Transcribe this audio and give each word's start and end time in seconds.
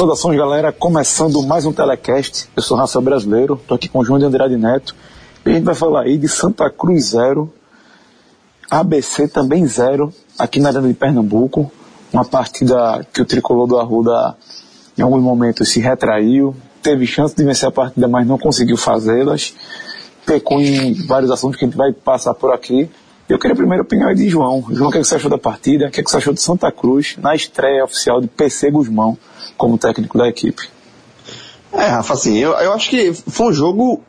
Saudações, 0.00 0.38
galera. 0.38 0.72
Começando 0.72 1.42
mais 1.42 1.66
um 1.66 1.74
telecast. 1.74 2.48
Eu 2.56 2.62
sou 2.62 2.74
Raça 2.74 2.98
Brasileiro, 3.02 3.52
estou 3.60 3.74
aqui 3.74 3.86
com 3.86 3.98
o 3.98 4.04
João 4.04 4.18
de 4.18 4.24
Andrade 4.24 4.56
Neto. 4.56 4.96
E 5.44 5.50
a 5.50 5.52
gente 5.52 5.64
vai 5.64 5.74
falar 5.74 6.04
aí 6.04 6.16
de 6.16 6.26
Santa 6.26 6.70
Cruz 6.70 7.10
zero, 7.10 7.52
ABC 8.70 9.28
também 9.28 9.66
zero, 9.66 10.10
aqui 10.38 10.58
na 10.58 10.70
Arena 10.70 10.88
de 10.88 10.94
Pernambuco. 10.94 11.70
Uma 12.10 12.24
partida 12.24 13.06
que 13.12 13.20
o 13.20 13.26
tricolor 13.26 13.66
do 13.66 13.78
Arruda, 13.78 14.34
em 14.96 15.02
alguns 15.02 15.22
momentos, 15.22 15.68
se 15.68 15.80
retraiu, 15.80 16.56
teve 16.82 17.06
chance 17.06 17.36
de 17.36 17.44
vencer 17.44 17.68
a 17.68 17.70
partida, 17.70 18.08
mas 18.08 18.26
não 18.26 18.38
conseguiu 18.38 18.78
fazê-las. 18.78 19.52
Pecou 20.24 20.62
em 20.62 20.94
vários 21.06 21.30
assuntos 21.30 21.58
que 21.58 21.66
a 21.66 21.68
gente 21.68 21.76
vai 21.76 21.92
passar 21.92 22.32
por 22.32 22.54
aqui. 22.54 22.88
Eu 23.30 23.38
queria 23.38 23.54
primeiro 23.54 23.82
a 23.82 23.86
opinião 23.86 24.12
de 24.12 24.28
João. 24.28 24.64
João, 24.72 24.88
o 24.88 24.92
que, 24.92 24.98
é 24.98 25.00
que 25.00 25.06
você 25.06 25.14
achou 25.14 25.30
da 25.30 25.38
partida? 25.38 25.86
O 25.86 25.90
que, 25.90 26.00
é 26.00 26.02
que 26.02 26.10
você 26.10 26.16
achou 26.16 26.32
de 26.32 26.42
Santa 26.42 26.70
Cruz 26.72 27.16
na 27.16 27.32
estreia 27.32 27.84
oficial 27.84 28.20
de 28.20 28.26
PC 28.26 28.72
Guzmão 28.72 29.16
como 29.56 29.78
técnico 29.78 30.18
da 30.18 30.28
equipe? 30.28 30.68
É, 31.72 31.86
Rafa, 31.86 32.14
assim, 32.14 32.36
eu, 32.38 32.50
eu 32.54 32.72
acho 32.72 32.90
que 32.90 33.12
foi 33.12 33.46
um 33.46 33.52
jogo, 33.52 34.02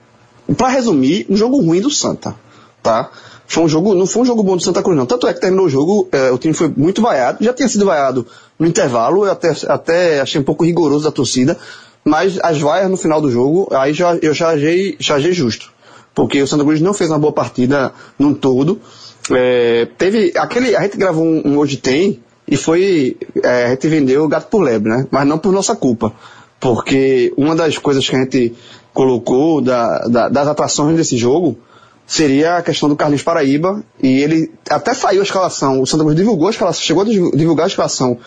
para 0.58 0.70
resumir, 0.70 1.28
um 1.30 1.36
jogo 1.36 1.62
ruim 1.62 1.80
do 1.80 1.92
Santa, 1.92 2.34
tá? 2.82 3.12
Foi 3.46 3.64
um 3.64 3.70
jogo, 3.70 3.94
não 3.94 4.08
foi 4.08 4.24
um 4.24 4.26
jogo 4.26 4.42
bom 4.42 4.58
do 4.58 4.64
Santa 4.64 4.82
Cruz, 4.82 4.98
não. 4.98 5.06
Tanto 5.06 5.28
é 5.28 5.34
que 5.36 5.40
terminou 5.40 5.68
o 5.68 5.70
jogo, 5.70 6.10
é, 6.12 6.32
o 6.32 6.40
time 6.40 6.56
foi 6.56 6.74
muito 6.76 7.00
vaiado, 7.00 7.44
já 7.44 7.54
tinha 7.54 7.70
sido 7.70 7.86
vaiado 7.86 8.26
no 8.58 8.66
intervalo, 8.66 9.26
eu 9.26 9.32
até, 9.32 9.54
até 9.68 10.22
achei 10.22 10.42
um 10.42 10.44
pouco 10.44 10.66
rigoroso 10.66 11.04
da 11.04 11.12
torcida, 11.12 11.56
mas 12.04 12.40
as 12.42 12.60
vaias 12.60 12.90
no 12.90 12.98
final 12.98 13.22
do 13.22 13.30
jogo, 13.30 13.68
aí 13.72 13.94
já, 13.94 14.16
eu 14.16 14.34
já 14.34 14.50
achei, 14.50 14.96
já 15.00 15.18
achei 15.18 15.32
justo. 15.32 15.72
Porque 16.16 16.42
o 16.42 16.48
Santa 16.48 16.64
Cruz 16.64 16.82
não 16.82 16.94
fez 16.94 17.10
uma 17.10 17.20
boa 17.20 17.32
partida 17.32 17.94
num 18.18 18.34
todo, 18.34 18.82
é, 19.30 19.88
teve 19.98 20.34
aquele. 20.36 20.76
A 20.76 20.82
gente 20.82 20.98
gravou 20.98 21.24
um, 21.24 21.42
um 21.46 21.58
Hoje 21.58 21.78
Tem 21.78 22.20
e 22.48 22.58
foi. 22.58 23.18
É, 23.44 23.66
a 23.66 23.70
gente 23.70 23.88
vendeu 23.88 24.24
o 24.24 24.28
gato 24.28 24.48
por 24.48 24.62
lebre, 24.62 24.90
né? 24.90 25.08
Mas 25.12 25.28
não 25.28 25.38
por 25.38 25.52
nossa 25.52 25.76
culpa. 25.76 26.14
Porque 26.60 27.34
uma 27.38 27.56
das 27.56 27.78
coisas 27.78 28.08
que 28.08 28.16
a 28.16 28.20
gente 28.20 28.54
colocou 28.94 29.62
da, 29.62 30.00
da, 30.08 30.30
das 30.30 30.48
atrações 30.48 30.96
desse 30.96 31.18
jogo 31.18 31.58
seria 32.06 32.58
a 32.58 32.62
questão 32.62 32.90
do 32.90 32.96
Carlinhos 32.96 33.24
Paraíba. 33.24 33.84
E 34.02 34.22
ele 34.22 34.52
até 34.70 34.94
saiu 34.94 35.22
a 35.22 35.24
escalação. 35.24 35.82
O 35.82 35.88
Santa 35.88 36.04
Cruz 36.04 36.16
divulgou 36.16 36.48
a 36.48 36.52
escalação, 36.52 36.82
chegou 36.82 37.04
a 37.04 37.06
divulgar 37.06 37.66
a 37.66 37.68
escalação 37.68 38.18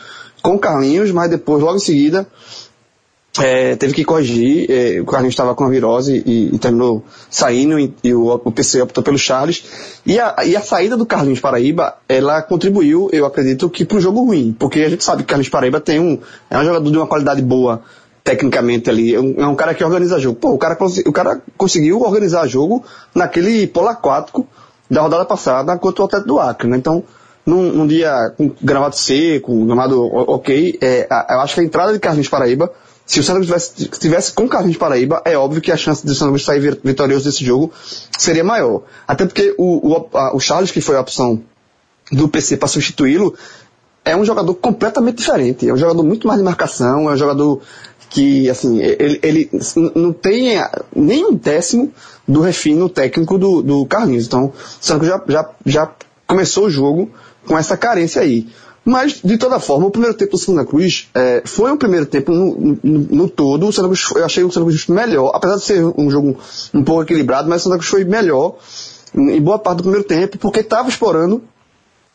com 0.42 0.56
o 0.56 0.58
Carlinhos, 0.58 1.10
mas 1.10 1.30
depois, 1.30 1.62
logo 1.62 1.76
em 1.76 1.80
seguida, 1.80 2.26
é, 3.40 3.74
teve 3.74 3.92
que 3.92 4.04
corrigir, 4.04 4.70
é, 4.70 5.00
o 5.00 5.04
Carlinhos 5.04 5.32
estava 5.32 5.54
com 5.54 5.64
a 5.64 5.68
virose 5.68 6.22
e, 6.24 6.54
e 6.54 6.58
terminou 6.58 7.02
saindo 7.28 7.78
e, 7.80 7.92
e 8.04 8.14
o, 8.14 8.32
o, 8.32 8.52
PC 8.52 8.80
optou 8.80 9.02
pelo 9.02 9.18
Charles. 9.18 9.64
E 10.06 10.20
a, 10.20 10.36
e 10.44 10.56
a 10.56 10.60
saída 10.60 10.96
do 10.96 11.04
Carlinhos 11.04 11.40
Paraíba, 11.40 11.96
ela 12.08 12.42
contribuiu, 12.42 13.08
eu 13.12 13.26
acredito, 13.26 13.68
que 13.68 13.84
para 13.84 13.96
um 13.96 14.00
jogo 14.00 14.24
ruim, 14.24 14.54
porque 14.56 14.80
a 14.80 14.88
gente 14.88 15.02
sabe 15.02 15.18
que 15.18 15.24
o 15.24 15.26
Carlinhos 15.28 15.48
Paraíba 15.48 15.80
tem 15.80 15.98
um, 15.98 16.18
é 16.48 16.58
um 16.58 16.64
jogador 16.64 16.88
de 16.88 16.96
uma 16.96 17.08
qualidade 17.08 17.42
boa 17.42 17.82
tecnicamente 18.22 18.88
ali, 18.88 19.14
é 19.14 19.20
um, 19.20 19.34
é 19.36 19.46
um 19.46 19.56
cara 19.56 19.74
que 19.74 19.82
organiza 19.82 20.20
jogo. 20.20 20.38
Pô, 20.38 20.52
o 20.52 20.58
cara, 20.58 20.78
o 21.04 21.12
cara 21.12 21.42
conseguiu 21.56 22.00
organizar 22.02 22.46
jogo 22.46 22.84
naquele 23.14 23.66
polo 23.66 23.88
aquático 23.88 24.46
da 24.88 25.02
rodada 25.02 25.24
passada 25.24 25.76
contra 25.76 26.02
o 26.02 26.06
Atlético 26.06 26.28
do 26.28 26.38
Acre, 26.38 26.68
né? 26.68 26.76
Então, 26.76 27.02
num, 27.44 27.72
num 27.72 27.86
dia 27.86 28.32
com 28.36 28.52
gramado 28.62 28.96
seco, 28.96 29.64
gramado 29.66 30.02
ok, 30.04 30.78
é, 30.80 31.08
eu 31.30 31.40
acho 31.40 31.54
que 31.54 31.60
a 31.60 31.64
entrada 31.64 31.92
de 31.92 31.98
Carlinhos 31.98 32.28
Paraíba 32.28 32.70
se 33.06 33.20
o 33.20 33.22
Santa 33.22 33.40
Cruz 33.40 33.46
tivesse, 33.46 33.98
tivesse 34.00 34.32
com 34.32 34.48
Carlinhos 34.48 34.78
Paraíba, 34.78 35.22
é 35.24 35.36
óbvio 35.36 35.60
que 35.60 35.70
a 35.70 35.76
chance 35.76 36.04
do 36.04 36.14
Santa 36.14 36.30
Cruz 36.30 36.44
sair 36.44 36.80
vitorioso 36.82 37.24
desse 37.24 37.44
jogo 37.44 37.70
seria 38.18 38.42
maior. 38.42 38.82
Até 39.06 39.26
porque 39.26 39.54
o, 39.58 39.92
o, 39.92 40.08
a, 40.16 40.34
o 40.34 40.40
Charles, 40.40 40.70
que 40.70 40.80
foi 40.80 40.96
a 40.96 41.00
opção 41.00 41.42
do 42.10 42.28
PC 42.28 42.56
para 42.56 42.68
substituí-lo, 42.68 43.34
é 44.04 44.16
um 44.16 44.24
jogador 44.24 44.54
completamente 44.54 45.16
diferente. 45.16 45.68
É 45.68 45.72
um 45.72 45.76
jogador 45.76 46.02
muito 46.02 46.26
mais 46.26 46.38
de 46.38 46.44
marcação, 46.44 47.10
é 47.10 47.12
um 47.14 47.16
jogador 47.16 47.60
que, 48.08 48.48
assim, 48.48 48.80
ele, 48.80 49.18
ele 49.22 49.50
não 49.94 50.12
tem 50.12 50.60
nem 50.94 51.26
um 51.26 51.34
décimo 51.34 51.92
do 52.26 52.40
refino 52.40 52.88
técnico 52.88 53.36
do, 53.36 53.62
do 53.62 53.86
Carlinhos. 53.86 54.26
Então, 54.26 54.46
o 54.46 54.52
Santa 54.80 55.00
Cruz 55.00 55.12
já, 55.12 55.22
já, 55.26 55.50
já 55.66 55.92
começou 56.26 56.66
o 56.66 56.70
jogo 56.70 57.10
com 57.46 57.58
essa 57.58 57.76
carência 57.76 58.22
aí. 58.22 58.46
Mas, 58.84 59.20
de 59.24 59.38
toda 59.38 59.58
forma, 59.58 59.86
o 59.86 59.90
primeiro 59.90 60.14
tempo 60.14 60.32
do 60.32 60.38
Santa 60.38 60.64
Cruz 60.64 61.08
é, 61.14 61.42
foi 61.46 61.72
um 61.72 61.76
primeiro 61.76 62.04
tempo 62.04 62.32
no, 62.32 62.78
no, 62.82 62.98
no 63.00 63.28
todo. 63.30 63.66
O 63.66 63.72
Santa 63.72 63.88
Cruz, 63.88 64.04
eu 64.14 64.24
achei 64.24 64.44
o 64.44 64.52
Santa 64.52 64.66
Cruz 64.66 64.86
melhor, 64.88 65.32
apesar 65.34 65.56
de 65.56 65.62
ser 65.62 65.84
um 65.96 66.10
jogo 66.10 66.36
um 66.74 66.84
pouco 66.84 67.02
equilibrado, 67.02 67.48
mas 67.48 67.62
o 67.62 67.64
Santa 67.64 67.76
Cruz 67.76 67.88
foi 67.88 68.04
melhor 68.04 68.56
em 69.14 69.40
boa 69.40 69.58
parte 69.58 69.78
do 69.78 69.84
primeiro 69.84 70.06
tempo, 70.06 70.36
porque 70.36 70.60
estava 70.60 70.88
explorando 70.88 71.42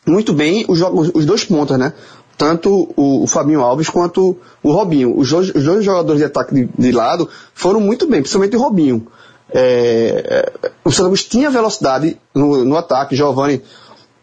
muito 0.06 0.32
bem 0.32 0.64
os, 0.68 0.80
os 0.80 1.26
dois 1.26 1.44
pontos, 1.44 1.76
né? 1.76 1.92
Tanto 2.38 2.88
o, 2.96 3.24
o, 3.24 3.26
Fabinho 3.26 3.60
Alves 3.60 3.90
quanto 3.90 4.36
o 4.62 4.72
Robinho. 4.72 5.18
Os 5.18 5.28
dois, 5.28 5.50
os 5.54 5.64
dois 5.64 5.84
jogadores 5.84 6.20
de 6.20 6.24
ataque 6.24 6.54
de, 6.54 6.68
de, 6.78 6.92
lado 6.92 7.28
foram 7.52 7.80
muito 7.80 8.06
bem, 8.06 8.20
principalmente 8.20 8.56
o 8.56 8.60
Robinho. 8.60 9.06
É, 9.52 10.52
é 10.64 10.70
o 10.84 10.90
Santa 10.92 11.08
Cruz 11.08 11.24
tinha 11.24 11.50
velocidade 11.50 12.16
no, 12.34 12.64
no 12.64 12.76
ataque, 12.76 13.16
Giovanni 13.16 13.62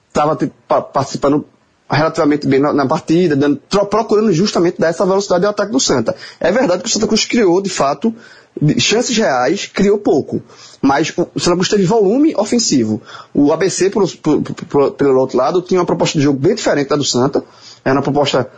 estava 0.07 0.35
participando 0.81 1.45
relativamente 1.89 2.45
bem 2.45 2.59
na, 2.59 2.73
na 2.73 2.85
partida, 2.85 3.35
dando, 3.35 3.61
procurando 3.89 4.31
justamente 4.31 4.79
dar 4.79 4.89
essa 4.89 5.05
velocidade 5.05 5.45
ao 5.45 5.51
ataque 5.51 5.71
do 5.71 5.79
Santa. 5.79 6.15
É 6.39 6.51
verdade 6.51 6.83
que 6.83 6.89
o 6.89 6.91
Santa 6.91 7.07
Cruz 7.07 7.25
criou, 7.25 7.61
de 7.61 7.69
fato, 7.69 8.13
chances 8.77 9.15
reais, 9.15 9.65
criou 9.65 9.97
pouco. 9.97 10.41
Mas 10.81 11.13
o 11.33 11.39
Santa 11.39 11.55
Cruz 11.55 11.69
teve 11.69 11.85
volume 11.85 12.35
ofensivo. 12.35 13.01
O 13.33 13.53
ABC, 13.53 13.89
por, 13.89 14.09
por, 14.17 14.41
por, 14.41 14.91
pelo 14.91 15.19
outro 15.19 15.37
lado, 15.37 15.61
tinha 15.61 15.79
uma 15.79 15.85
proposta 15.85 16.17
de 16.17 16.23
jogo 16.23 16.39
bem 16.39 16.55
diferente 16.55 16.89
da 16.89 16.95
do 16.95 17.03
Santa. 17.03 17.43
Era 17.83 17.95
uma 17.95 18.03
proposta. 18.03 18.49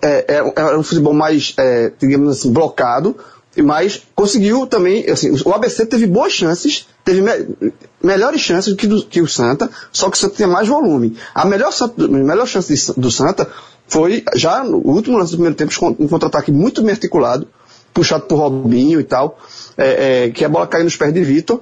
É, 0.00 0.36
é, 0.36 0.52
era 0.56 0.78
um 0.78 0.82
futebol 0.82 1.12
mais, 1.12 1.52
é, 1.58 1.92
digamos 1.98 2.38
assim, 2.38 2.50
blocado, 2.50 3.14
mas 3.62 4.02
conseguiu 4.14 4.66
também, 4.66 5.04
assim, 5.10 5.30
o 5.44 5.52
ABC 5.52 5.84
teve 5.84 6.06
boas 6.06 6.32
chances, 6.32 6.86
teve 7.06 7.22
me, 7.22 7.72
melhores 8.02 8.40
chances 8.40 8.74
que, 8.74 8.86
do 8.86 9.00
que, 9.06 9.22
o 9.22 9.28
Santa, 9.28 9.70
só 9.92 10.10
que 10.10 10.16
o 10.16 10.20
Santa 10.20 10.34
tinha 10.34 10.48
mais 10.48 10.66
volume. 10.66 11.16
A 11.32 11.46
melhor, 11.46 11.70
melhor 11.96 12.46
chance 12.46 12.74
de, 12.74 13.00
do 13.00 13.10
Santa 13.12 13.48
foi 13.86 14.24
já 14.34 14.64
no 14.64 14.78
último 14.78 15.16
lance 15.16 15.30
do 15.30 15.36
primeiro 15.36 15.54
tempo, 15.54 15.72
um 16.00 16.08
contra-ataque 16.08 16.50
muito 16.50 16.82
bem 16.82 16.90
articulado, 16.90 17.46
puxado 17.94 18.24
por 18.24 18.36
Robinho 18.36 18.98
e 18.98 19.04
tal, 19.04 19.38
é, 19.78 20.24
é, 20.24 20.30
que 20.30 20.44
a 20.44 20.48
bola 20.48 20.66
caiu 20.66 20.82
nos 20.82 20.96
pés 20.96 21.14
de 21.14 21.22
Vitor, 21.22 21.60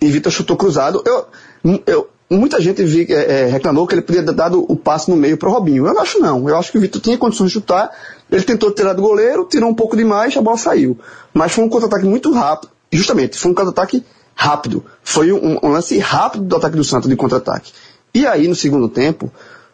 e 0.00 0.08
Vitor 0.08 0.30
chutou 0.30 0.56
cruzado. 0.56 1.02
Eu, 1.04 1.26
eu, 1.86 2.08
muita 2.30 2.60
gente 2.60 2.84
vi, 2.84 3.12
é, 3.12 3.42
é, 3.42 3.46
reclamou 3.46 3.88
que 3.88 3.96
ele 3.96 4.02
podia 4.02 4.22
ter 4.22 4.32
dado 4.32 4.64
o 4.68 4.76
passe 4.76 5.10
no 5.10 5.16
meio 5.16 5.36
para 5.36 5.50
Robinho. 5.50 5.88
Eu 5.88 5.98
acho 5.98 6.20
não. 6.20 6.48
Eu 6.48 6.56
acho 6.56 6.70
que 6.70 6.78
o 6.78 6.80
Vitor 6.80 7.00
tinha 7.00 7.18
condições 7.18 7.48
de 7.48 7.54
chutar. 7.54 7.90
Ele 8.30 8.42
tentou 8.44 8.70
tirar 8.70 8.92
do 8.92 9.02
goleiro, 9.02 9.44
tirou 9.44 9.68
um 9.68 9.74
pouco 9.74 9.96
demais, 9.96 10.36
a 10.36 10.40
bola 10.40 10.56
saiu. 10.56 10.96
Mas 11.32 11.52
foi 11.52 11.64
um 11.64 11.68
contra-ataque 11.68 12.04
muito 12.04 12.32
rápido. 12.32 12.70
Justamente, 12.92 13.36
foi 13.36 13.50
um 13.50 13.54
contra-ataque 13.54 14.04
rápido. 14.34 14.84
Foi 15.02 15.32
um, 15.32 15.58
um, 15.62 15.68
lance 15.68 15.98
rápido 15.98 16.44
do 16.44 16.56
ataque 16.56 16.76
do 16.76 16.84
Santos 16.84 17.08
de 17.08 17.16
contra-ataque. 17.16 17.72
E 18.12 18.26
aí, 18.26 18.48
no 18.48 18.54
segundo 18.54 18.88
tempo, 18.88 19.30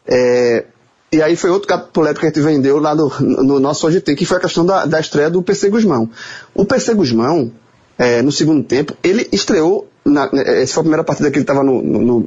é, 0.07 0.65
e 1.13 1.21
aí 1.21 1.35
foi 1.35 1.51
outro 1.51 1.69
gato 1.69 1.91
polêmico 1.93 2.21
que 2.21 2.27
a 2.27 2.29
gente 2.29 2.41
vendeu 2.41 2.79
lá 2.79 2.95
no, 2.95 3.09
no 3.21 3.59
nosso 3.59 3.87
OGT, 3.87 4.15
que 4.15 4.25
foi 4.25 4.37
a 4.37 4.41
questão 4.41 4.65
da, 4.65 4.87
da 4.87 5.01
estreia 5.01 5.29
do 5.29 5.43
PC 5.43 5.69
Guzmão. 5.69 6.09
O 6.55 6.65
PC 6.65 6.95
Guzmão, 6.95 7.51
é, 7.99 8.23
no 8.23 8.31
segundo 8.31 8.63
tempo, 8.63 8.95
ele 9.03 9.29
estreou, 9.33 9.89
na, 10.05 10.31
essa 10.33 10.75
foi 10.75 10.81
a 10.81 10.85
primeira 10.85 11.05
partida 11.05 11.31
que 11.31 11.37
ele 11.37 11.43
estava 11.43 11.63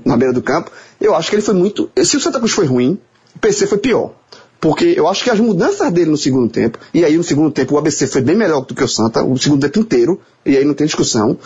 na 0.05 0.17
beira 0.17 0.33
do 0.33 0.41
campo, 0.41 0.69
eu 1.00 1.15
acho 1.15 1.29
que 1.29 1.35
ele 1.35 1.44
foi 1.44 1.53
muito, 1.53 1.89
se 2.03 2.17
o 2.17 2.19
Santa 2.19 2.39
Cruz 2.39 2.51
foi 2.51 2.65
ruim, 2.65 3.00
o 3.35 3.39
PC 3.39 3.67
foi 3.67 3.77
pior. 3.77 4.13
Porque 4.59 4.94
eu 4.95 5.09
acho 5.09 5.23
que 5.23 5.29
as 5.29 5.39
mudanças 5.39 5.91
dele 5.91 6.09
no 6.09 6.17
segundo 6.17 6.50
tempo, 6.50 6.77
e 6.94 7.03
aí 7.03 7.17
no 7.17 7.23
segundo 7.23 7.51
tempo 7.51 7.75
o 7.75 7.77
ABC 7.77 8.07
foi 8.07 8.21
bem 8.21 8.35
melhor 8.35 8.62
do 8.62 8.74
que 8.74 8.83
o 8.83 8.88
Santa, 8.88 9.21
o 9.24 9.38
segundo 9.38 9.62
tempo 9.62 9.80
inteiro, 9.80 10.21
e 10.45 10.57
aí 10.57 10.63
não 10.63 10.74
tem 10.74 10.85
discussão. 10.85 11.38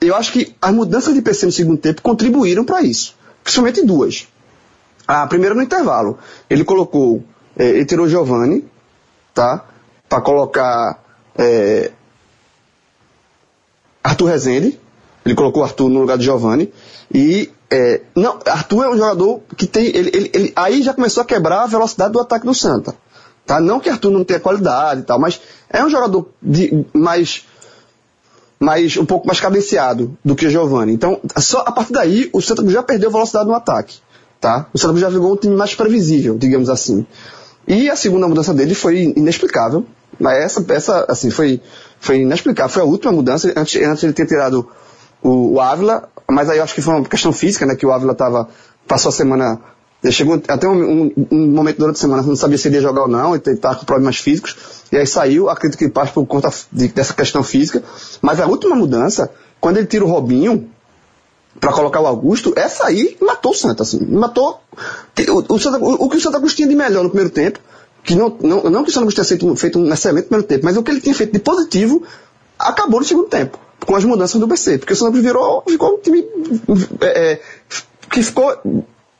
Eu 0.00 0.16
acho 0.16 0.32
que 0.32 0.54
as 0.60 0.72
mudanças 0.72 1.14
de 1.14 1.20
PC 1.20 1.46
no 1.46 1.52
segundo 1.52 1.78
tempo 1.78 2.00
contribuíram 2.02 2.64
para 2.64 2.82
isso. 2.82 3.14
Principalmente 3.42 3.84
duas. 3.84 4.26
A 5.06 5.26
primeira 5.26 5.54
no 5.54 5.62
intervalo. 5.62 6.18
Ele 6.48 6.64
colocou, 6.64 7.22
é, 7.56 7.68
ele 7.68 7.84
tirou 7.84 8.08
Giovanni, 8.08 8.64
tá? 9.34 9.64
Para 10.08 10.20
colocar 10.22 11.02
é, 11.36 11.90
Arthur 14.02 14.26
Rezende. 14.26 14.80
Ele 15.24 15.34
colocou 15.34 15.62
Arthur 15.62 15.88
no 15.88 16.00
lugar 16.00 16.16
de 16.16 16.24
Giovanni. 16.24 16.72
E 17.12 17.50
é, 17.70 18.00
não, 18.16 18.38
Arthur 18.46 18.84
é 18.84 18.88
um 18.88 18.96
jogador 18.96 19.42
que 19.56 19.66
tem. 19.66 19.86
Ele, 19.86 20.10
ele, 20.14 20.30
ele, 20.32 20.52
aí 20.56 20.82
já 20.82 20.94
começou 20.94 21.22
a 21.22 21.26
quebrar 21.26 21.62
a 21.62 21.66
velocidade 21.66 22.12
do 22.12 22.20
ataque 22.20 22.46
do 22.46 22.54
Santa. 22.54 22.94
Tá? 23.46 23.60
Não 23.60 23.80
que 23.80 23.88
Arthur 23.88 24.10
não 24.10 24.24
tenha 24.24 24.40
qualidade 24.40 25.00
e 25.00 25.04
tal, 25.04 25.18
mas 25.18 25.40
é 25.68 25.84
um 25.84 25.90
jogador 25.90 26.28
de, 26.42 26.84
mais, 26.92 27.46
mais 28.60 28.98
um 28.98 29.06
pouco 29.06 29.26
mais 29.26 29.40
cadenciado 29.40 30.16
do 30.22 30.36
que 30.36 30.46
o 30.46 30.50
Giovanni. 30.50 30.92
Então, 30.92 31.18
só 31.38 31.60
a 31.60 31.72
partir 31.72 31.94
daí, 31.94 32.28
o 32.32 32.42
Santa 32.42 32.68
já 32.68 32.82
perdeu 32.82 33.10
velocidade 33.10 33.48
no 33.48 33.54
ataque. 33.54 33.98
Tá? 34.38 34.66
O 34.72 34.78
Santa 34.78 34.98
já 34.98 35.08
virou 35.08 35.32
um 35.32 35.36
time 35.36 35.56
mais 35.56 35.74
previsível, 35.74 36.36
digamos 36.36 36.68
assim. 36.68 37.06
E 37.66 37.88
a 37.88 37.96
segunda 37.96 38.28
mudança 38.28 38.52
dele 38.52 38.74
foi 38.74 39.14
inexplicável. 39.16 39.86
Mas 40.18 40.38
essa, 40.38 40.64
essa 40.72 41.04
assim, 41.08 41.30
foi, 41.30 41.60
foi 41.98 42.20
inexplicável. 42.20 42.70
Foi 42.70 42.82
a 42.82 42.86
última 42.86 43.12
mudança. 43.12 43.52
Antes, 43.56 43.82
antes 43.82 44.04
ele 44.04 44.12
ter 44.12 44.26
tirado 44.26 44.68
o, 45.22 45.54
o 45.54 45.60
Ávila, 45.60 46.08
mas 46.28 46.50
aí 46.50 46.58
eu 46.58 46.64
acho 46.64 46.74
que 46.74 46.82
foi 46.82 46.94
uma 46.94 47.04
questão 47.04 47.32
física, 47.32 47.64
né? 47.64 47.74
Que 47.74 47.86
o 47.86 47.92
Ávila 47.92 48.14
tava, 48.14 48.48
passou 48.86 49.08
a 49.08 49.12
semana 49.12 49.60
chegou 50.08 50.40
até 50.48 50.66
um, 50.66 51.02
um, 51.02 51.26
um, 51.30 51.46
momento 51.48 51.78
durante 51.78 51.96
a 51.96 52.00
semana, 52.00 52.22
não 52.22 52.36
sabia 52.36 52.56
se 52.56 52.68
ele 52.68 52.76
ia 52.76 52.82
jogar 52.82 53.02
ou 53.02 53.08
não, 53.08 53.34
ele 53.34 53.42
estava 53.46 53.76
com 53.76 53.84
problemas 53.84 54.16
físicos, 54.16 54.56
e 54.90 54.96
aí 54.96 55.06
saiu, 55.06 55.50
acredito 55.50 55.78
que 55.78 55.88
parte 55.88 56.12
por 56.14 56.24
conta 56.26 56.50
de, 56.72 56.88
dessa 56.88 57.12
questão 57.12 57.42
física, 57.42 57.82
mas 58.22 58.40
a 58.40 58.46
última 58.46 58.74
mudança, 58.74 59.30
quando 59.60 59.76
ele 59.76 59.86
tira 59.86 60.04
o 60.04 60.08
Robinho, 60.08 60.70
para 61.58 61.72
colocar 61.72 62.00
o 62.00 62.06
Augusto, 62.06 62.52
essa 62.56 62.86
aí 62.86 63.16
matou 63.20 63.52
o 63.52 63.54
Santa, 63.54 63.82
assim, 63.82 64.00
matou 64.06 64.60
o, 65.28 65.54
o, 65.54 65.58
Santa, 65.58 65.78
o, 65.78 66.06
o 66.06 66.08
que 66.08 66.16
o 66.16 66.20
Santa 66.20 66.38
Cruz 66.38 66.54
tinha 66.54 66.68
de 66.68 66.74
melhor 66.74 67.02
no 67.02 67.10
primeiro 67.10 67.30
tempo, 67.30 67.58
que 68.02 68.14
não, 68.14 68.34
não, 68.40 68.62
não 68.64 68.84
que 68.84 68.90
o 68.90 68.92
Santa 68.92 69.04
Cruz 69.04 69.14
tenha 69.14 69.56
feito, 69.56 69.78
um 69.78 69.92
excelente 69.92 70.24
primeiro 70.24 70.46
tempo, 70.46 70.64
mas 70.64 70.76
o 70.76 70.82
que 70.82 70.90
ele 70.90 71.00
tinha 71.00 71.14
feito 71.14 71.32
de 71.32 71.40
positivo 71.40 72.02
acabou 72.58 73.00
no 73.00 73.06
segundo 73.06 73.28
tempo, 73.28 73.58
com 73.84 73.94
as 73.94 74.04
mudanças 74.04 74.40
do 74.40 74.46
BC, 74.46 74.78
porque 74.78 74.94
o 74.94 74.96
Santa 74.96 75.20
virou, 75.20 75.62
ficou 75.68 75.94
um 75.94 75.98
time 75.98 76.24
é, 77.02 77.32
é, 77.32 77.42
que 78.10 78.22
ficou 78.22 78.56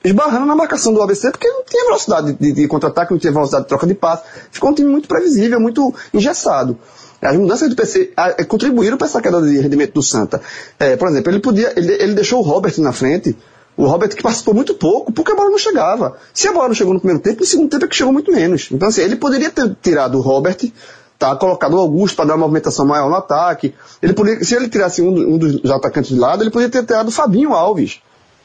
esbarrando 0.04 0.46
na 0.46 0.54
marcação 0.54 0.92
do 0.92 1.02
ABC, 1.02 1.30
porque 1.30 1.48
não 1.48 1.62
tinha 1.64 1.84
velocidade 1.84 2.32
de, 2.32 2.52
de 2.52 2.68
contra-ataque, 2.68 3.12
não 3.12 3.18
tinha 3.18 3.32
velocidade 3.32 3.64
de 3.64 3.68
troca 3.68 3.86
de 3.86 3.94
passe. 3.94 4.24
Ficou 4.50 4.70
um 4.70 4.74
time 4.74 4.88
muito 4.88 5.06
previsível, 5.06 5.60
muito 5.60 5.94
engessado. 6.12 6.78
As 7.20 7.36
mudanças 7.36 7.68
do 7.68 7.76
PC 7.76 8.12
a, 8.16 8.44
contribuíram 8.44 8.96
para 8.96 9.06
essa 9.06 9.20
queda 9.20 9.42
de 9.42 9.58
rendimento 9.58 9.92
do 9.92 10.02
Santa. 10.02 10.40
É, 10.78 10.96
por 10.96 11.08
exemplo, 11.08 11.30
ele 11.30 11.40
podia, 11.40 11.72
ele, 11.76 11.92
ele 11.92 12.14
deixou 12.14 12.40
o 12.40 12.42
Robert 12.42 12.72
na 12.78 12.92
frente, 12.92 13.36
o 13.76 13.86
Robert 13.86 14.08
que 14.08 14.22
participou 14.22 14.54
muito 14.54 14.74
pouco, 14.74 15.12
porque 15.12 15.32
a 15.32 15.34
bola 15.34 15.50
não 15.50 15.58
chegava. 15.58 16.16
Se 16.32 16.48
a 16.48 16.52
bola 16.52 16.68
não 16.68 16.74
chegou 16.74 16.94
no 16.94 17.00
primeiro 17.00 17.22
tempo, 17.22 17.40
no 17.40 17.46
segundo 17.46 17.68
tempo 17.68 17.84
é 17.84 17.88
que 17.88 17.96
chegou 17.96 18.12
muito 18.12 18.32
menos. 18.32 18.68
Então, 18.72 18.88
assim, 18.88 19.02
ele 19.02 19.16
poderia 19.16 19.50
ter 19.50 19.76
tirado 19.82 20.16
o 20.16 20.22
Robert, 20.22 20.56
tá, 21.18 21.36
colocado 21.36 21.74
o 21.74 21.78
Augusto 21.78 22.16
para 22.16 22.24
dar 22.24 22.34
uma 22.34 22.46
movimentação 22.46 22.86
maior 22.86 23.10
no 23.10 23.16
ataque. 23.16 23.74
Ele 24.02 24.14
poderia, 24.14 24.42
se 24.42 24.54
ele 24.54 24.70
tirasse 24.70 25.02
um, 25.02 25.34
um 25.34 25.38
dos 25.38 25.70
atacantes 25.70 26.10
de 26.10 26.18
lado, 26.18 26.42
ele 26.42 26.50
poderia 26.50 26.72
ter 26.72 26.86
tirado 26.86 27.08
o 27.08 27.12
Fabinho 27.12 27.52
Alves 27.52 28.00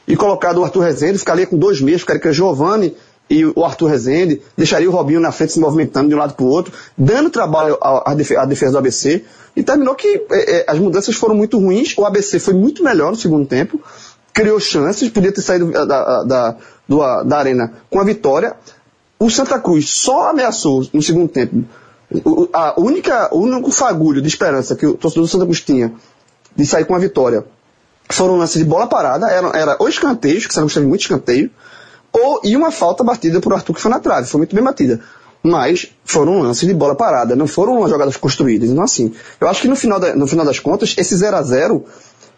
e 0.06 0.16
colocado 0.16 0.58
o 0.58 0.64
Arthur 0.64 0.80
Rezende, 0.80 1.18
ficaria 1.18 1.46
com 1.46 1.56
dois 1.56 1.80
meios, 1.80 2.02
ficaria 2.02 2.22
com 2.22 2.32
Giovanni 2.32 2.94
e 3.28 3.44
o 3.44 3.64
Arthur 3.64 3.88
Rezende, 3.88 4.40
deixaria 4.56 4.88
o 4.88 4.92
Robinho 4.92 5.20
na 5.20 5.32
frente 5.32 5.52
se 5.52 5.60
movimentando 5.60 6.08
de 6.08 6.14
um 6.14 6.18
lado 6.18 6.34
para 6.34 6.44
o 6.44 6.48
outro, 6.48 6.72
dando 6.96 7.28
trabalho 7.28 7.76
à, 7.80 8.14
defesa 8.14 8.72
do 8.72 8.78
ABC, 8.78 9.24
e 9.56 9.62
terminou 9.62 9.94
que 9.94 10.22
é, 10.30 10.58
é, 10.58 10.64
as 10.68 10.78
mudanças 10.78 11.16
foram 11.16 11.34
muito 11.34 11.58
ruins, 11.58 11.96
o 11.96 12.04
ABC 12.04 12.38
foi 12.38 12.54
muito 12.54 12.84
melhor 12.84 13.10
no 13.10 13.16
segundo 13.16 13.46
tempo, 13.46 13.80
criou 14.32 14.60
chances, 14.60 15.08
podia 15.08 15.32
ter 15.32 15.40
saído 15.40 15.72
da, 15.72 15.84
da, 15.84 16.22
da, 16.22 17.22
da, 17.24 17.38
arena 17.38 17.72
com 17.90 17.98
a 17.98 18.04
vitória. 18.04 18.54
O 19.18 19.30
Santa 19.30 19.58
Cruz 19.58 19.88
só 19.88 20.28
ameaçou 20.28 20.86
no 20.92 21.02
segundo 21.02 21.26
tempo. 21.26 21.64
A 22.52 22.78
única, 22.78 23.34
o 23.34 23.38
único 23.40 23.72
fagulho 23.72 24.20
de 24.20 24.28
esperança 24.28 24.76
que 24.76 24.86
o 24.86 24.94
torcedor 24.94 25.24
do 25.24 25.28
Santa 25.28 25.46
Cruz 25.46 25.62
tinha 25.62 25.92
de 26.54 26.66
sair 26.66 26.84
com 26.84 26.94
a 26.94 26.98
vitória 26.98 27.44
foram 28.14 28.36
lances 28.36 28.58
de 28.58 28.64
bola 28.64 28.86
parada, 28.86 29.28
era, 29.28 29.48
era 29.48 29.76
ou 29.78 29.88
escanteios, 29.88 30.46
que 30.46 30.54
você 30.54 30.60
não 30.60 30.68
teve 30.68 30.86
muito 30.86 31.02
escanteio, 31.02 31.50
ou 32.12 32.40
e 32.44 32.56
uma 32.56 32.70
falta 32.70 33.02
batida 33.04 33.40
por 33.40 33.52
Arthur 33.52 33.74
que 33.74 33.80
foi 33.80 33.90
na 33.90 34.00
trave, 34.00 34.28
foi 34.28 34.38
muito 34.38 34.54
bem 34.54 34.64
batida. 34.64 35.00
Mas 35.42 35.92
foram 36.04 36.40
lances 36.40 36.66
de 36.66 36.74
bola 36.74 36.94
parada, 36.94 37.36
não 37.36 37.46
foram 37.46 37.86
jogadas 37.88 38.16
construídas, 38.16 38.70
não 38.70 38.82
assim. 38.82 39.14
Eu 39.40 39.48
acho 39.48 39.62
que 39.62 39.68
no 39.68 39.76
final, 39.76 40.00
da, 40.00 40.14
no 40.14 40.26
final 40.26 40.44
das 40.44 40.58
contas, 40.58 40.94
esse 40.96 41.14
0 41.14 41.36
a 41.36 41.42
0 41.42 41.84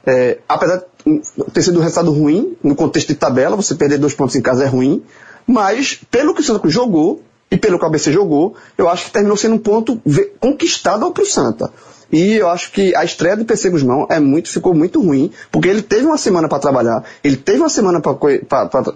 é, 0.06 0.38
apesar 0.48 0.82
de 1.04 1.22
ter 1.52 1.62
sido 1.62 1.78
um 1.78 1.82
resultado 1.82 2.10
ruim, 2.12 2.56
no 2.62 2.74
contexto 2.74 3.08
de 3.08 3.14
tabela, 3.14 3.56
você 3.56 3.74
perder 3.74 3.98
dois 3.98 4.14
pontos 4.14 4.36
em 4.36 4.42
casa 4.42 4.64
é 4.64 4.66
ruim, 4.66 5.02
mas 5.46 6.00
pelo 6.10 6.34
que 6.34 6.40
o 6.40 6.44
Santa 6.44 6.60
Cruz 6.60 6.74
jogou, 6.74 7.22
e 7.50 7.56
pelo 7.56 7.78
que 7.78 7.84
o 7.84 7.88
ABC 7.88 8.12
jogou, 8.12 8.54
eu 8.76 8.88
acho 8.88 9.06
que 9.06 9.12
terminou 9.12 9.36
sendo 9.36 9.54
um 9.54 9.58
ponto 9.58 10.00
conquistado 10.38 11.10
para 11.10 11.22
o 11.22 11.26
Santa. 11.26 11.72
E 12.10 12.36
eu 12.36 12.48
acho 12.48 12.72
que 12.72 12.94
a 12.96 13.04
estreia 13.04 13.36
do 13.36 13.44
PC 13.44 13.68
Guzmão 13.68 14.06
é 14.10 14.18
muito, 14.18 14.48
ficou 14.48 14.74
muito 14.74 15.00
ruim, 15.00 15.30
porque 15.52 15.68
ele 15.68 15.82
teve 15.82 16.06
uma 16.06 16.16
semana 16.16 16.48
para 16.48 16.58
trabalhar, 16.58 17.04
ele 17.22 17.36
teve 17.36 17.58
uma 17.58 17.68
semana 17.68 18.00
para 18.00 18.14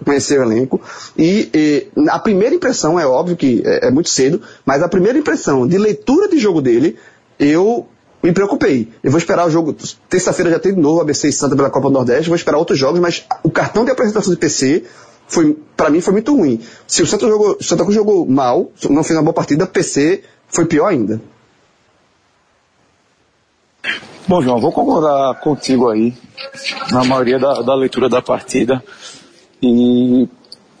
conhecer 0.03 0.39
o 0.39 0.43
elenco, 0.43 0.81
e, 1.15 1.49
e, 1.53 2.09
a 2.09 2.17
primeira 2.17 2.55
impressão, 2.55 2.99
é 2.99 3.05
óbvio 3.05 3.35
que 3.35 3.61
é, 3.65 3.87
é 3.87 3.91
muito 3.91 4.09
cedo, 4.09 4.41
mas 4.65 4.81
a 4.81 4.87
primeira 4.87 5.17
impressão 5.17 5.67
de 5.67 5.77
leitura 5.77 6.27
de 6.27 6.39
jogo 6.39 6.59
dele, 6.59 6.97
eu 7.37 7.87
me 8.23 8.31
preocupei. 8.31 8.89
Eu 9.03 9.11
vou 9.11 9.17
esperar 9.17 9.45
o 9.45 9.49
jogo. 9.49 9.75
Terça-feira 10.09 10.49
já 10.49 10.57
tem 10.57 10.73
de 10.73 10.79
novo 10.79 11.01
ABC 11.01 11.27
e 11.27 11.33
Santa 11.33 11.55
pela 11.55 11.69
Copa 11.69 11.89
do 11.89 11.93
Nordeste, 11.93 12.29
vou 12.29 12.35
esperar 12.35 12.57
outros 12.57 12.79
jogos, 12.79 12.99
mas 12.99 13.25
o 13.43 13.51
cartão 13.51 13.85
de 13.85 13.91
apresentação 13.91 14.33
de 14.33 14.39
PC 14.39 14.85
foi, 15.27 15.57
para 15.75 15.89
mim, 15.89 16.01
foi 16.01 16.13
muito 16.13 16.35
ruim. 16.35 16.61
Se 16.87 17.03
o 17.03 17.07
Santa, 17.07 17.27
jogou, 17.27 17.57
o 17.59 17.63
Santa 17.63 17.83
Cruz 17.83 17.95
jogou 17.95 18.25
mal, 18.25 18.71
não 18.89 19.03
fez 19.03 19.17
uma 19.17 19.23
boa 19.23 19.33
partida, 19.33 19.67
PC 19.67 20.23
foi 20.47 20.65
pior 20.65 20.87
ainda. 20.87 21.21
Bom, 24.25 24.41
João, 24.41 24.57
vou 24.57 24.71
concordar 24.71 25.37
contigo 25.41 25.89
aí 25.89 26.13
na 26.89 27.03
maioria 27.03 27.37
da, 27.37 27.61
da 27.61 27.75
leitura 27.75 28.07
da 28.07 28.21
partida. 28.21 28.81
E 29.61 30.29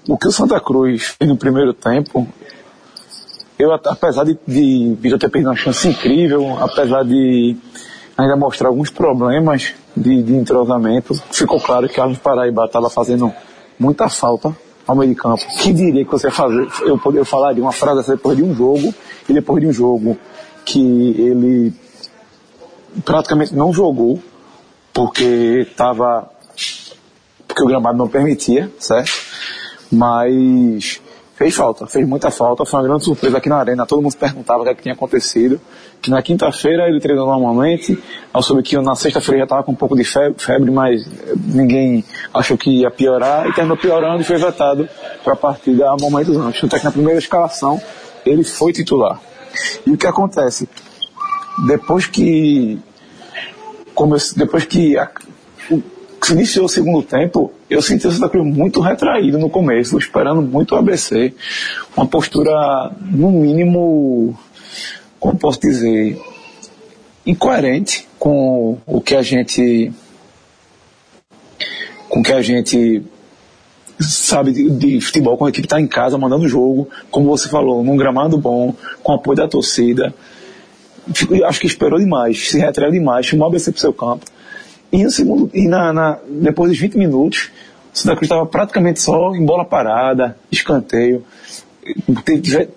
o 0.07 0.17
que 0.17 0.29
o 0.29 0.31
Santa 0.31 0.61
Cruz 0.61 1.13
fez 1.19 1.29
no 1.29 1.35
primeiro 1.35 1.73
tempo, 1.73 2.25
eu, 3.59 3.73
apesar 3.73 4.23
de, 4.23 4.37
de 4.47 5.17
ter 5.17 5.29
perdido 5.29 5.49
uma 5.49 5.57
chance 5.57 5.85
incrível, 5.89 6.57
apesar 6.61 7.03
de 7.03 7.57
ainda 8.17 8.37
mostrar 8.37 8.69
alguns 8.69 8.89
problemas 8.89 9.73
de, 9.95 10.23
de 10.23 10.35
entrosamento, 10.35 11.13
ficou 11.29 11.59
claro 11.59 11.89
que 11.89 11.95
Carlos 11.95 12.19
Paraíba 12.19 12.63
estava 12.63 12.89
fazendo 12.89 13.29
muita 13.77 14.07
falta 14.07 14.55
ao 14.87 14.95
meio 14.95 15.13
de 15.13 15.19
campo. 15.19 15.43
Que 15.61 15.73
diria 15.73 16.05
que 16.05 16.11
você 16.11 16.31
fazer, 16.31 16.65
eu, 16.83 16.97
eu 17.13 17.25
falaria 17.25 17.61
uma 17.61 17.73
frase 17.73 18.09
depois 18.09 18.37
de 18.37 18.43
um 18.43 18.55
jogo, 18.55 18.93
e 19.27 19.33
depois 19.33 19.61
de 19.61 19.67
um 19.67 19.73
jogo 19.73 20.17
que 20.63 20.79
ele 21.19 21.73
praticamente 23.05 23.53
não 23.53 23.73
jogou, 23.73 24.21
porque 24.93 25.67
estava. 25.69 26.29
porque 27.47 27.63
o 27.63 27.67
gramado 27.67 27.97
não 27.97 28.07
permitia, 28.07 28.71
certo? 28.79 29.11
Mas 29.91 31.01
fez 31.35 31.55
falta, 31.55 31.87
fez 31.87 32.07
muita 32.07 32.29
falta, 32.29 32.63
foi 32.65 32.79
uma 32.79 32.87
grande 32.87 33.05
surpresa 33.05 33.37
aqui 33.37 33.49
na 33.49 33.57
arena, 33.57 33.85
todo 33.85 34.01
mundo 34.01 34.15
perguntava 34.15 34.61
o 34.61 34.63
que, 34.63 34.69
é 34.69 34.75
que 34.75 34.83
tinha 34.83 34.93
acontecido, 34.93 35.59
que 36.01 36.09
na 36.09 36.21
quinta-feira 36.21 36.87
ele 36.87 36.99
treinou 36.99 37.25
normalmente, 37.25 38.01
eu 38.33 38.41
soube 38.41 38.61
que 38.61 38.77
na 38.77 38.95
sexta-feira 38.95 39.39
já 39.39 39.43
estava 39.43 39.63
com 39.63 39.71
um 39.71 39.75
pouco 39.75 39.95
de 39.95 40.03
febre, 40.03 40.71
mas 40.71 41.05
ninguém 41.37 42.05
achou 42.33 42.57
que 42.57 42.69
ia 42.69 42.91
piorar, 42.91 43.47
e 43.47 43.53
terminou 43.53 43.77
piorando 43.77 44.21
e 44.21 44.23
foi 44.23 44.37
vetado 44.37 44.87
para 45.23 45.33
a 45.33 45.35
partida 45.35 45.89
a 45.89 45.97
momentos 45.99 46.37
antes, 46.37 46.63
até 46.63 46.79
que 46.79 46.85
na 46.85 46.91
primeira 46.91 47.19
escalação 47.19 47.81
ele 48.25 48.43
foi 48.43 48.71
titular. 48.71 49.19
E 49.85 49.91
o 49.91 49.97
que 49.97 50.07
acontece? 50.07 50.67
Depois 51.65 52.07
que 52.07 52.79
depois 54.35 54.65
que 54.65 54.97
a, 54.97 55.09
o, 55.69 55.81
se 56.21 56.33
iniciou 56.33 56.65
o 56.65 56.69
segundo 56.69 57.03
tempo, 57.03 57.51
eu 57.69 57.81
senti 57.81 58.07
o 58.07 58.11
Santa 58.11 58.29
Cruz 58.29 58.45
muito 58.45 58.79
retraído 58.79 59.37
no 59.37 59.49
começo, 59.49 59.97
esperando 59.97 60.41
muito 60.41 60.73
o 60.73 60.77
ABC. 60.77 61.33
Uma 61.95 62.07
postura, 62.07 62.91
no 63.01 63.31
mínimo, 63.31 64.37
como 65.19 65.37
posso 65.37 65.59
dizer, 65.59 66.19
incoerente 67.25 68.07
com 68.17 68.77
o 68.85 69.01
que 69.01 69.15
a 69.15 69.21
gente 69.21 69.91
com 72.09 72.21
que 72.21 72.31
a 72.31 72.41
gente 72.41 73.03
sabe 73.99 74.51
de, 74.51 74.69
de 74.69 75.01
futebol, 75.01 75.35
com 75.35 75.45
a 75.45 75.49
equipe 75.49 75.65
está 75.65 75.81
em 75.81 75.87
casa, 75.87 76.17
mandando 76.17 76.47
jogo, 76.47 76.87
como 77.09 77.27
você 77.27 77.49
falou, 77.49 77.83
num 77.83 77.97
gramado 77.97 78.37
bom, 78.37 78.75
com 79.01 79.13
apoio 79.13 79.37
da 79.37 79.47
torcida 79.47 80.13
acho 81.45 81.59
que 81.59 81.67
esperou 81.67 81.99
demais, 81.99 82.49
se 82.49 82.59
retraiu 82.59 82.91
demais, 82.91 83.25
chamou 83.25 83.47
o 83.47 83.49
ABC 83.49 83.71
para 83.71 83.77
o 83.77 83.81
seu 83.81 83.93
campo. 83.93 84.25
E, 84.91 85.03
no 85.03 85.09
segundo, 85.09 85.49
e 85.53 85.67
na, 85.67 85.91
na, 85.91 86.19
depois 86.29 86.69
dos 86.69 86.79
20 86.79 86.97
minutos, 86.97 87.49
o 87.93 87.97
Santa 87.97 88.15
Cruz 88.15 88.23
estava 88.23 88.45
praticamente 88.45 89.01
só 89.01 89.35
em 89.35 89.43
bola 89.43 89.65
parada, 89.65 90.37
escanteio. 90.51 91.23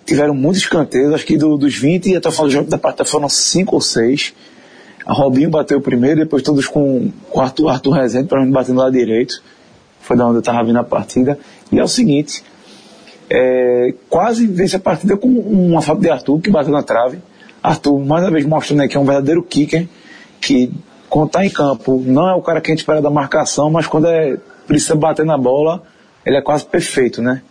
Tiveram 0.04 0.34
muitos 0.34 0.62
escanteios, 0.62 1.14
acho 1.14 1.26
que 1.26 1.36
do, 1.36 1.56
dos 1.56 1.76
20 1.76 2.10
e 2.10 2.16
até 2.16 2.28
o 2.28 2.32
final 2.32 2.46
do 2.46 2.52
jogo 2.52 2.70
da 2.70 2.78
partida 2.78 3.04
foram 3.04 3.28
5 3.28 3.74
ou 3.74 3.80
6. 3.80 4.34
A 5.04 5.12
Robinho 5.12 5.50
bateu 5.50 5.80
primeiro, 5.80 6.20
depois 6.20 6.42
todos 6.42 6.66
com 6.66 7.12
o 7.32 7.40
Arthur, 7.40 7.68
Arthur 7.68 7.92
Rezende, 7.92 8.28
para 8.28 8.44
mim 8.44 8.50
batendo 8.50 8.80
lá 8.80 8.90
direito. 8.90 9.42
Foi 10.00 10.16
da 10.16 10.26
onde 10.26 10.36
eu 10.36 10.40
estava 10.40 10.64
vindo 10.64 10.78
a 10.78 10.84
partida. 10.84 11.38
E 11.70 11.78
é 11.78 11.84
o 11.84 11.88
seguinte, 11.88 12.42
é, 13.30 13.94
quase 14.08 14.46
vence 14.46 14.74
a 14.74 14.80
partida 14.80 15.16
com 15.16 15.28
uma 15.28 15.82
falta 15.82 16.02
de 16.02 16.10
Arthur 16.10 16.40
que 16.40 16.50
bateu 16.50 16.72
na 16.72 16.82
trave 16.82 17.18
Arthur, 17.66 17.98
mais 17.98 18.22
uma 18.22 18.30
vez 18.30 18.46
mostrando 18.46 18.88
que 18.88 18.96
é 18.96 19.00
um 19.00 19.04
verdadeiro 19.04 19.42
kicker, 19.42 19.88
que 20.40 20.72
quando 21.08 21.26
está 21.26 21.44
em 21.44 21.50
campo, 21.50 22.00
não 22.06 22.28
é 22.28 22.34
o 22.34 22.40
cara 22.40 22.60
que 22.60 22.70
a 22.70 22.72
gente 22.72 22.78
espera 22.78 23.02
da 23.02 23.10
marcação, 23.10 23.68
mas 23.68 23.88
quando 23.88 24.06
é, 24.06 24.36
precisa 24.68 24.94
bater 24.94 25.26
na 25.26 25.36
bola, 25.36 25.82
ele 26.24 26.36
é 26.36 26.40
quase 26.40 26.64
perfeito, 26.64 27.20
né? 27.20 27.42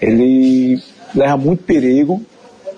Ele 0.00 0.78
leva 1.14 1.38
muito 1.38 1.62
perigo. 1.62 2.22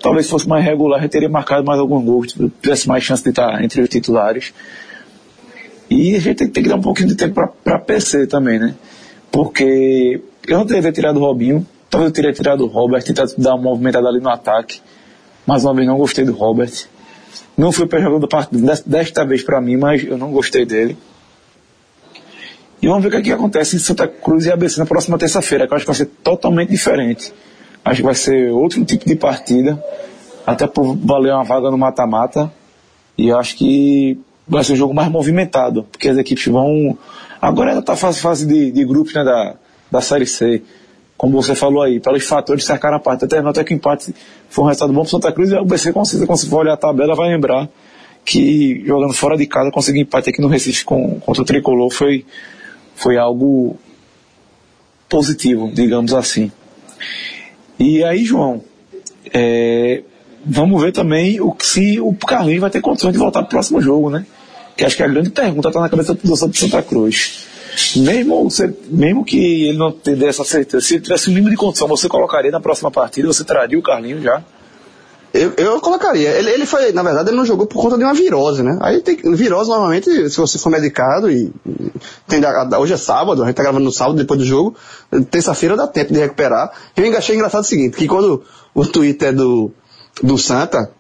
Talvez 0.01 0.27
se 0.27 0.31
fosse 0.31 0.49
mais 0.49 0.65
regular, 0.65 1.01
ele 1.01 1.09
teria 1.09 1.29
marcado 1.29 1.65
mais 1.65 1.81
alguns 1.81 2.05
gols, 2.05 2.37
tivesse 2.63 2.87
mais 2.87 3.03
chance 3.03 3.25
de 3.25 3.31
estar 3.31 3.61
entre 3.65 3.83
os 3.83 3.89
titulares. 3.89 4.55
E 5.91 6.15
a 6.15 6.21
gente 6.21 6.37
tem, 6.37 6.49
tem 6.49 6.63
que 6.63 6.69
dar 6.69 6.77
um 6.77 6.81
pouquinho 6.81 7.09
de 7.09 7.17
tempo 7.17 7.53
para 7.65 7.79
PC 7.81 8.29
também, 8.29 8.61
né? 8.61 8.77
Porque 9.33 10.23
eu 10.47 10.59
não 10.59 10.67
teria 10.67 10.93
tirado 10.93 11.17
o 11.17 11.21
Robinho, 11.21 11.67
talvez 11.91 12.11
eu 12.11 12.15
teria 12.15 12.33
tirado 12.33 12.63
o 12.63 12.69
Robert, 12.69 13.03
tentado 13.03 13.35
dar 13.37 13.57
uma 13.57 13.65
movimentada 13.65 14.07
ali 14.07 14.21
no 14.21 14.29
ataque. 14.29 14.81
Mais 15.49 15.65
uma 15.65 15.73
vez 15.73 15.89
não 15.89 15.97
gostei 15.97 16.27
do 16.27 16.35
Robert. 16.35 16.71
Não 17.57 17.73
foi 17.73 17.87
para 17.87 18.01
jogador 18.01 18.21
da 18.21 18.29
partida 18.29 18.83
desta 18.85 19.25
vez 19.25 19.43
para 19.43 19.63
mim, 19.63 19.79
mas 19.79 20.05
eu 20.05 20.19
não 20.19 20.31
gostei 20.31 20.67
dele. 20.67 20.95
E 22.83 22.87
vamos 22.87 23.03
ver 23.03 23.09
o 23.09 23.11
que, 23.13 23.17
é 23.17 23.23
que 23.23 23.33
acontece 23.33 23.75
em 23.75 23.79
Santa 23.79 24.07
Cruz 24.07 24.45
e 24.45 24.53
ABC 24.53 24.79
na 24.79 24.85
próxima 24.85 25.17
terça-feira, 25.17 25.67
que 25.67 25.73
eu 25.73 25.77
acho 25.77 25.87
que 25.87 25.91
vai 25.91 25.97
ser 25.97 26.11
totalmente 26.23 26.69
diferente. 26.69 27.33
Acho 27.83 27.97
que 27.97 28.03
vai 28.03 28.15
ser 28.15 28.51
outro 28.51 28.85
tipo 28.85 29.09
de 29.09 29.17
partida, 29.17 29.83
até 30.47 30.67
por 30.67 30.95
valer 30.95 31.33
uma 31.33 31.45
vaga 31.45 31.71
no 31.71 31.79
mata-mata. 31.79 32.53
E 33.17 33.33
acho 33.33 33.57
que 33.57 34.21
vai 34.47 34.63
ser 34.63 34.75
um 34.75 34.77
jogo 34.77 34.93
mais 34.93 35.11
movimentado, 35.11 35.85
porque 35.85 36.11
as 36.11 36.19
equipes 36.19 36.47
vão. 36.47 36.99
Agora 37.41 37.71
ainda 37.71 37.81
está 37.81 37.97
fase, 37.97 38.21
fase 38.21 38.47
de, 38.47 38.71
de 38.71 38.85
grupos 38.85 39.15
né, 39.15 39.25
da, 39.25 39.55
da 39.91 40.03
Série 40.03 40.27
C. 40.27 40.63
Como 41.19 41.43
você 41.43 41.57
falou 41.57 41.83
aí, 41.83 41.99
pelos 41.99 42.25
fatores 42.25 42.65
cercaram 42.65 42.97
a 42.97 43.01
parte. 43.01 43.25
Até, 43.25 43.41
até 43.41 43.65
que 43.65 43.75
o 43.75 43.77
empate 43.77 44.15
foi 44.49 44.65
um 44.65 44.69
resultado 44.69 44.93
bom 44.93 45.01
para 45.03 45.11
Santa 45.11 45.33
Cruz 45.33 45.51
e 45.51 45.55
o 45.55 45.59
ABC, 45.59 45.93
com 45.93 46.05
certeza, 46.05 46.27
quando 46.29 46.39
você 46.39 46.47
for 46.47 46.61
olhar 46.61 46.75
a 46.75 46.77
tabela, 46.77 47.17
vai 47.17 47.29
lembrar 47.29 47.69
que 48.25 48.85
jogando 48.87 49.13
fora 49.13 49.37
de 49.37 49.45
casa, 49.47 49.71
conseguir 49.73 50.01
empate 50.01 50.31
aqui 50.31 50.41
no 50.41 50.47
Recife 50.47 50.85
com, 50.85 51.19
contra 51.19 51.43
o 51.43 51.45
Tricolor 51.45 51.91
foi, 51.91 52.25
foi 52.95 53.17
algo 53.17 53.77
positivo, 55.09 55.69
digamos 55.75 56.15
assim. 56.15 56.53
E 57.81 58.05
aí, 58.05 58.25
João, 58.25 58.63
é, 59.35 60.05
vamos 60.45 60.81
ver 60.81 60.93
também 60.93 61.41
o, 61.41 61.57
se 61.59 61.99
o 62.01 62.15
Carlinhos 62.15 62.61
vai 62.61 62.71
ter 62.71 62.81
condições 62.81 63.13
de 63.13 63.19
voltar 63.19 63.41
para 63.41 63.47
o 63.47 63.51
próximo 63.51 63.81
jogo, 63.81 64.09
né? 64.09 64.25
Que 64.77 64.85
acho 64.85 64.97
que 64.97 65.03
a 65.03 65.09
grande 65.09 65.31
pergunta 65.31 65.69
está 65.69 65.81
na 65.81 65.89
cabeça 65.89 66.15
do 66.15 66.37
Santa 66.37 66.81
Cruz. 66.81 67.47
Mesmo, 67.97 68.51
você, 68.51 68.75
mesmo 68.89 69.25
que 69.25 69.69
ele 69.69 69.79
não 69.79 69.93
tenha 69.93 70.29
essa 70.29 70.45
certeza, 70.45 70.85
se 70.85 70.95
ele 70.95 71.03
tivesse 71.03 71.31
um 71.31 71.35
mínimo 71.35 71.51
de 71.51 71.57
condição, 71.57 71.89
você 71.89 72.09
colocaria 72.09 72.51
na 72.51 72.61
próxima 72.61 72.91
partida, 72.91 73.27
você 73.27 73.45
traria 73.45 73.79
o 73.79 73.83
Carlinhos 73.83 74.23
já? 74.23 74.43
Eu, 75.33 75.53
eu 75.57 75.81
colocaria. 75.81 76.31
Ele, 76.31 76.51
ele 76.51 76.67
foi, 76.67 76.91
na 76.93 77.03
verdade, 77.03 77.29
ele 77.29 77.37
não 77.37 77.45
jogou 77.45 77.67
por 77.67 77.83
conta 77.83 77.99
de 77.99 78.05
uma 78.05 78.15
virose, 78.15 78.63
né? 78.63 78.79
Aí 78.81 79.01
tem 79.01 79.17
virose, 79.35 79.69
normalmente, 79.69 80.31
se 80.31 80.37
você 80.39 80.59
for 80.59 80.71
medicado 80.71 81.31
e. 81.31 81.53
Tem, 82.27 82.41
hoje 82.79 82.95
é 82.95 82.97
sábado, 82.97 83.43
a 83.43 83.47
gente 83.47 83.55
tá 83.55 83.63
gravando 83.63 83.85
no 83.85 83.93
sábado, 83.93 84.17
depois 84.17 84.41
do 84.41 84.47
jogo. 84.47 84.75
Terça-feira 85.31 85.77
dá 85.77 85.87
tempo 85.87 86.13
de 86.13 86.19
recuperar. 86.19 86.73
Eu 86.97 87.17
achei 87.17 87.37
engraçado 87.37 87.63
o 87.63 87.67
seguinte, 87.67 87.97
que 87.97 88.09
quando 88.09 88.43
o 88.75 88.87
Twitter 88.87 89.35
do, 89.35 89.71
do 90.23 90.39
Santa 90.39 90.91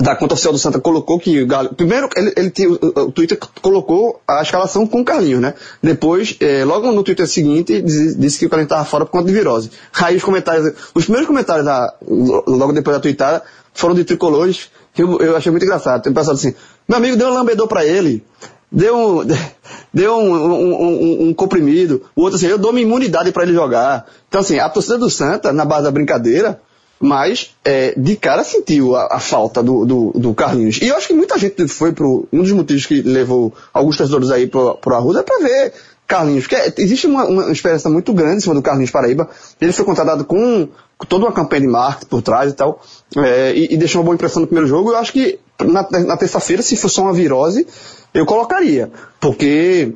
da 0.00 0.16
conta 0.16 0.34
oficial 0.34 0.52
do 0.52 0.58
Santa 0.58 0.80
colocou 0.80 1.18
que 1.18 1.46
primeiro 1.76 2.08
ele, 2.16 2.32
ele 2.36 2.52
o, 2.66 3.00
o, 3.00 3.12
Twitter 3.12 3.38
colocou 3.60 4.20
a 4.26 4.42
escalação 4.42 4.86
com 4.86 5.00
o 5.00 5.04
Carlinhos, 5.04 5.40
né? 5.40 5.54
Depois, 5.82 6.36
é, 6.40 6.64
logo 6.64 6.90
no 6.92 7.02
Twitter 7.02 7.26
seguinte, 7.26 7.80
disse, 7.80 8.18
disse 8.18 8.38
que 8.38 8.46
o 8.46 8.50
Carlinhos 8.50 8.70
estava 8.70 8.84
fora 8.84 9.04
por 9.04 9.12
conta 9.12 9.26
de 9.26 9.32
virose. 9.32 9.70
Aí 10.00 10.16
os 10.16 10.22
comentários, 10.22 10.72
os 10.94 11.04
primeiros 11.04 11.26
comentários 11.26 11.64
da, 11.64 11.94
logo 12.02 12.72
depois 12.72 12.96
da 12.96 13.00
tweetada 13.00 13.42
foram 13.72 13.94
de 13.94 14.04
tricolores 14.04 14.70
que 14.94 15.02
eu, 15.02 15.18
eu 15.20 15.36
achei 15.36 15.50
muito 15.50 15.64
engraçado. 15.64 16.02
Tem 16.02 16.12
pessoal 16.12 16.36
assim, 16.36 16.54
meu 16.88 16.98
amigo 16.98 17.16
deu 17.16 17.28
um 17.28 17.34
lambedor 17.34 17.66
para 17.66 17.84
ele, 17.84 18.24
deu 18.70 18.96
um, 18.96 19.26
deu 19.92 20.16
um, 20.16 20.34
um, 20.34 20.74
um, 20.74 21.28
um, 21.28 21.34
comprimido, 21.34 22.02
o 22.14 22.22
outro 22.22 22.36
assim, 22.36 22.46
eu 22.46 22.58
dou 22.58 22.70
uma 22.70 22.80
imunidade 22.80 23.32
para 23.32 23.44
ele 23.44 23.54
jogar. 23.54 24.06
Então 24.28 24.40
assim, 24.40 24.58
a 24.58 24.68
torcida 24.68 24.98
do 24.98 25.10
Santa, 25.10 25.52
na 25.52 25.64
base 25.64 25.84
da 25.84 25.90
brincadeira, 25.90 26.60
mas 27.02 27.50
é, 27.64 27.92
de 27.96 28.14
cara 28.14 28.44
sentiu 28.44 28.94
a, 28.94 29.16
a 29.16 29.18
falta 29.18 29.60
do, 29.60 29.84
do, 29.84 30.12
do, 30.14 30.34
Carlinhos. 30.34 30.78
E 30.80 30.86
eu 30.86 30.96
acho 30.96 31.08
que 31.08 31.12
muita 31.12 31.36
gente 31.36 31.66
foi 31.66 31.90
pro. 31.90 32.28
Um 32.32 32.42
dos 32.42 32.52
motivos 32.52 32.86
que 32.86 33.02
levou 33.02 33.52
alguns 33.74 33.96
torcedores 33.96 34.30
aí 34.30 34.46
pro, 34.46 34.76
pro 34.76 34.94
Arruda 34.94 35.18
é 35.18 35.22
para 35.24 35.42
ver 35.42 35.72
Carlinhos. 36.06 36.46
Porque 36.46 36.80
existe 36.80 37.08
uma, 37.08 37.24
uma 37.24 37.50
esperança 37.50 37.90
muito 37.90 38.14
grande 38.14 38.36
em 38.36 38.40
cima 38.40 38.54
do 38.54 38.62
Carlinhos 38.62 38.92
Paraíba. 38.92 39.28
Ele 39.60 39.72
foi 39.72 39.84
contratado 39.84 40.24
com, 40.24 40.68
com 40.96 41.06
toda 41.06 41.24
uma 41.24 41.32
campanha 41.32 41.62
de 41.62 41.66
marketing 41.66 42.06
por 42.06 42.22
trás 42.22 42.52
e 42.52 42.54
tal. 42.54 42.80
É, 43.16 43.52
e, 43.52 43.74
e, 43.74 43.76
deixou 43.76 44.00
uma 44.00 44.04
boa 44.04 44.14
impressão 44.14 44.40
no 44.40 44.46
primeiro 44.46 44.68
jogo. 44.68 44.92
Eu 44.92 44.96
acho 44.96 45.12
que 45.12 45.40
na, 45.60 45.84
na 46.06 46.16
terça-feira, 46.16 46.62
se 46.62 46.76
fosse 46.76 47.00
uma 47.00 47.12
virose, 47.12 47.66
eu 48.14 48.24
colocaria. 48.24 48.92
Porque 49.18 49.92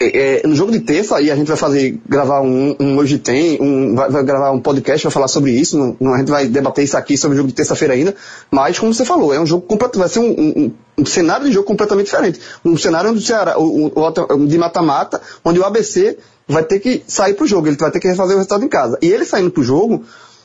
é, 0.00 0.40
é, 0.44 0.46
no 0.46 0.54
jogo 0.54 0.72
de 0.72 0.80
terça, 0.80 1.20
e 1.20 1.30
a 1.30 1.36
gente 1.36 1.46
vai 1.46 1.56
fazer, 1.56 2.00
gravar 2.08 2.40
um, 2.40 2.76
um 2.78 2.96
hoje 2.96 3.18
tem, 3.18 3.60
um, 3.60 3.94
vai, 3.94 4.10
vai, 4.10 4.22
gravar 4.22 4.50
um 4.50 4.60
podcast, 4.60 5.04
vai 5.04 5.12
falar 5.12 5.28
sobre 5.28 5.50
isso, 5.52 5.78
não, 5.78 5.96
não, 6.00 6.14
a 6.14 6.18
gente 6.18 6.30
vai 6.30 6.46
debater 6.46 6.84
isso 6.84 6.96
aqui 6.96 7.16
sobre 7.16 7.34
o 7.34 7.38
jogo 7.38 7.48
de 7.48 7.54
terça-feira 7.54 7.94
ainda, 7.94 8.14
mas 8.50 8.78
como 8.78 8.92
você 8.92 9.04
falou, 9.04 9.32
é 9.32 9.40
um 9.40 9.46
jogo 9.46 9.66
completo, 9.66 9.98
vai 9.98 10.08
ser 10.08 10.20
um, 10.20 10.30
um, 10.30 10.72
um, 10.98 11.06
cenário 11.06 11.46
de 11.46 11.52
jogo 11.52 11.66
completamente 11.66 12.06
diferente. 12.06 12.40
Um 12.64 12.76
cenário 12.76 13.10
onde 13.10 13.20
o 13.20 13.22
Ceará, 13.22 13.58
o, 13.58 13.86
o, 13.86 14.46
de 14.46 14.58
mata-mata, 14.58 15.20
onde 15.44 15.58
o 15.58 15.64
ABC 15.64 16.18
vai 16.46 16.62
ter 16.62 16.78
que 16.78 17.02
sair 17.06 17.34
pro 17.34 17.46
jogo, 17.46 17.68
ele 17.68 17.76
vai 17.76 17.90
ter 17.90 18.00
que 18.00 18.08
refazer 18.08 18.34
o 18.34 18.38
resultado 18.38 18.64
em 18.64 18.68
casa. 18.68 18.98
E 19.02 19.08
ele 19.08 19.24
saindo 19.24 19.50
pro 19.50 19.62
jogo, 19.62 20.04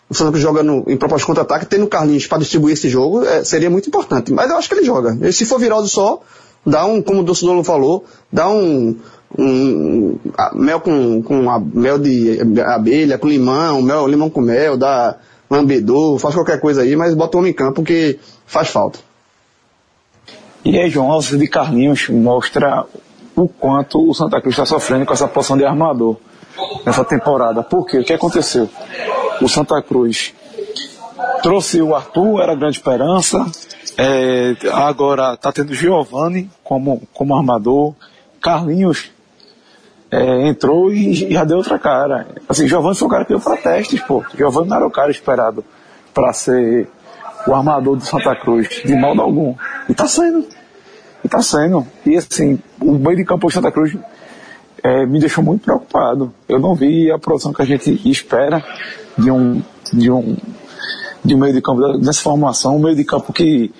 o 0.09 0.13
Santos 0.13 0.39
joga 0.39 0.61
em 0.87 0.97
proposta 0.97 1.23
de 1.23 1.25
contra-ataque, 1.25 1.65
tendo 1.65 1.85
o 1.85 1.87
Carlinhos 1.87 2.27
para 2.27 2.39
distribuir 2.39 2.73
esse 2.73 2.89
jogo, 2.89 3.23
é, 3.25 3.43
seria 3.43 3.69
muito 3.69 3.87
importante. 3.87 4.31
Mas 4.31 4.49
eu 4.49 4.57
acho 4.57 4.67
que 4.67 4.75
ele 4.75 4.85
joga. 4.85 5.17
E 5.21 5.31
se 5.31 5.45
for 5.45 5.59
virado 5.59 5.87
só, 5.87 6.21
dá 6.65 6.85
um, 6.85 7.01
como 7.01 7.21
o 7.21 7.23
Docidolo 7.23 7.63
falou, 7.63 8.05
dá 8.31 8.49
um, 8.49 8.97
um, 9.37 10.17
mel 10.53 10.79
com, 10.79 11.21
com 11.23 11.49
a, 11.49 11.59
mel 11.59 11.97
de 11.97 12.39
abelha, 12.65 13.17
com 13.17 13.27
limão, 13.27 13.81
mel, 13.81 14.07
limão 14.07 14.29
com 14.29 14.41
mel, 14.41 14.77
dá 14.77 15.15
lambedor, 15.49 16.19
faz 16.19 16.35
qualquer 16.35 16.59
coisa 16.59 16.81
aí, 16.81 16.95
mas 16.95 17.13
bota 17.13 17.37
o 17.37 17.39
homem 17.39 17.51
em 17.51 17.55
campo 17.55 17.83
que 17.83 18.19
faz 18.45 18.69
falta. 18.69 18.99
E 20.65 20.77
aí, 20.77 20.89
João, 20.89 21.11
Alves 21.11 21.37
de 21.37 21.47
Carlinhos 21.47 22.09
mostra 22.09 22.85
o 23.35 23.47
quanto 23.47 24.09
o 24.09 24.13
Santa 24.13 24.39
Cruz 24.39 24.53
está 24.53 24.65
sofrendo 24.65 25.05
com 25.05 25.13
essa 25.13 25.27
posição 25.27 25.57
de 25.57 25.65
armador 25.65 26.17
nessa 26.85 27.03
temporada. 27.03 27.63
Por 27.63 27.85
quê? 27.85 27.99
O 27.99 28.03
que 28.03 28.13
aconteceu? 28.13 28.69
O 29.41 29.49
Santa 29.49 29.81
Cruz 29.81 30.33
trouxe 31.41 31.81
o 31.81 31.93
Arthur, 31.93 32.41
era 32.41 32.55
grande 32.55 32.77
esperança, 32.77 33.45
é, 33.97 34.55
agora 34.71 35.33
está 35.33 35.51
tendo 35.51 35.73
Giovanni 35.73 36.49
como, 36.63 37.01
como 37.13 37.35
armador, 37.35 37.93
Carlinhos 38.41 39.11
é, 40.13 40.47
entrou 40.47 40.91
e 40.93 41.31
já 41.31 41.43
deu 41.43 41.57
outra 41.57 41.79
cara. 41.79 42.27
Assim, 42.47 42.67
Giovanni 42.67 42.95
foi 42.95 43.07
o 43.07 43.11
cara 43.11 43.25
que 43.25 43.29
deu 43.29 43.39
para 43.39 43.57
testes, 43.57 43.99
pô. 44.01 44.23
Giovanni 44.37 44.69
não 44.69 44.77
era 44.77 44.85
o 44.85 44.91
cara 44.91 45.09
esperado 45.09 45.65
para 46.13 46.31
ser 46.33 46.87
o 47.47 47.53
armador 47.53 47.95
do 47.95 48.05
Santa 48.05 48.35
Cruz, 48.35 48.69
de 48.85 48.95
modo 48.95 49.21
algum. 49.21 49.55
E 49.89 49.93
tá 49.93 50.07
sendo. 50.07 50.45
E 51.23 51.27
tá 51.27 51.41
sendo. 51.41 51.87
E 52.05 52.15
assim, 52.15 52.59
o 52.79 52.91
meio 52.93 53.17
de 53.17 53.25
campo 53.25 53.47
do 53.47 53.53
Santa 53.53 53.71
Cruz 53.71 53.97
é, 54.83 55.05
me 55.05 55.19
deixou 55.19 55.43
muito 55.43 55.63
preocupado. 55.63 56.31
Eu 56.47 56.59
não 56.59 56.75
vi 56.75 57.11
a 57.11 57.17
produção 57.17 57.51
que 57.51 57.63
a 57.63 57.65
gente 57.65 57.99
espera 58.07 58.63
de 59.17 59.31
um, 59.31 59.63
de 59.91 60.11
um, 60.11 60.37
de 61.25 61.33
um 61.33 61.39
meio 61.39 61.53
de 61.53 61.61
campo, 61.61 61.97
dessa 61.97 62.21
formação, 62.21 62.75
um 62.75 62.79
meio 62.79 62.95
de 62.95 63.03
campo 63.03 63.33
que 63.33 63.73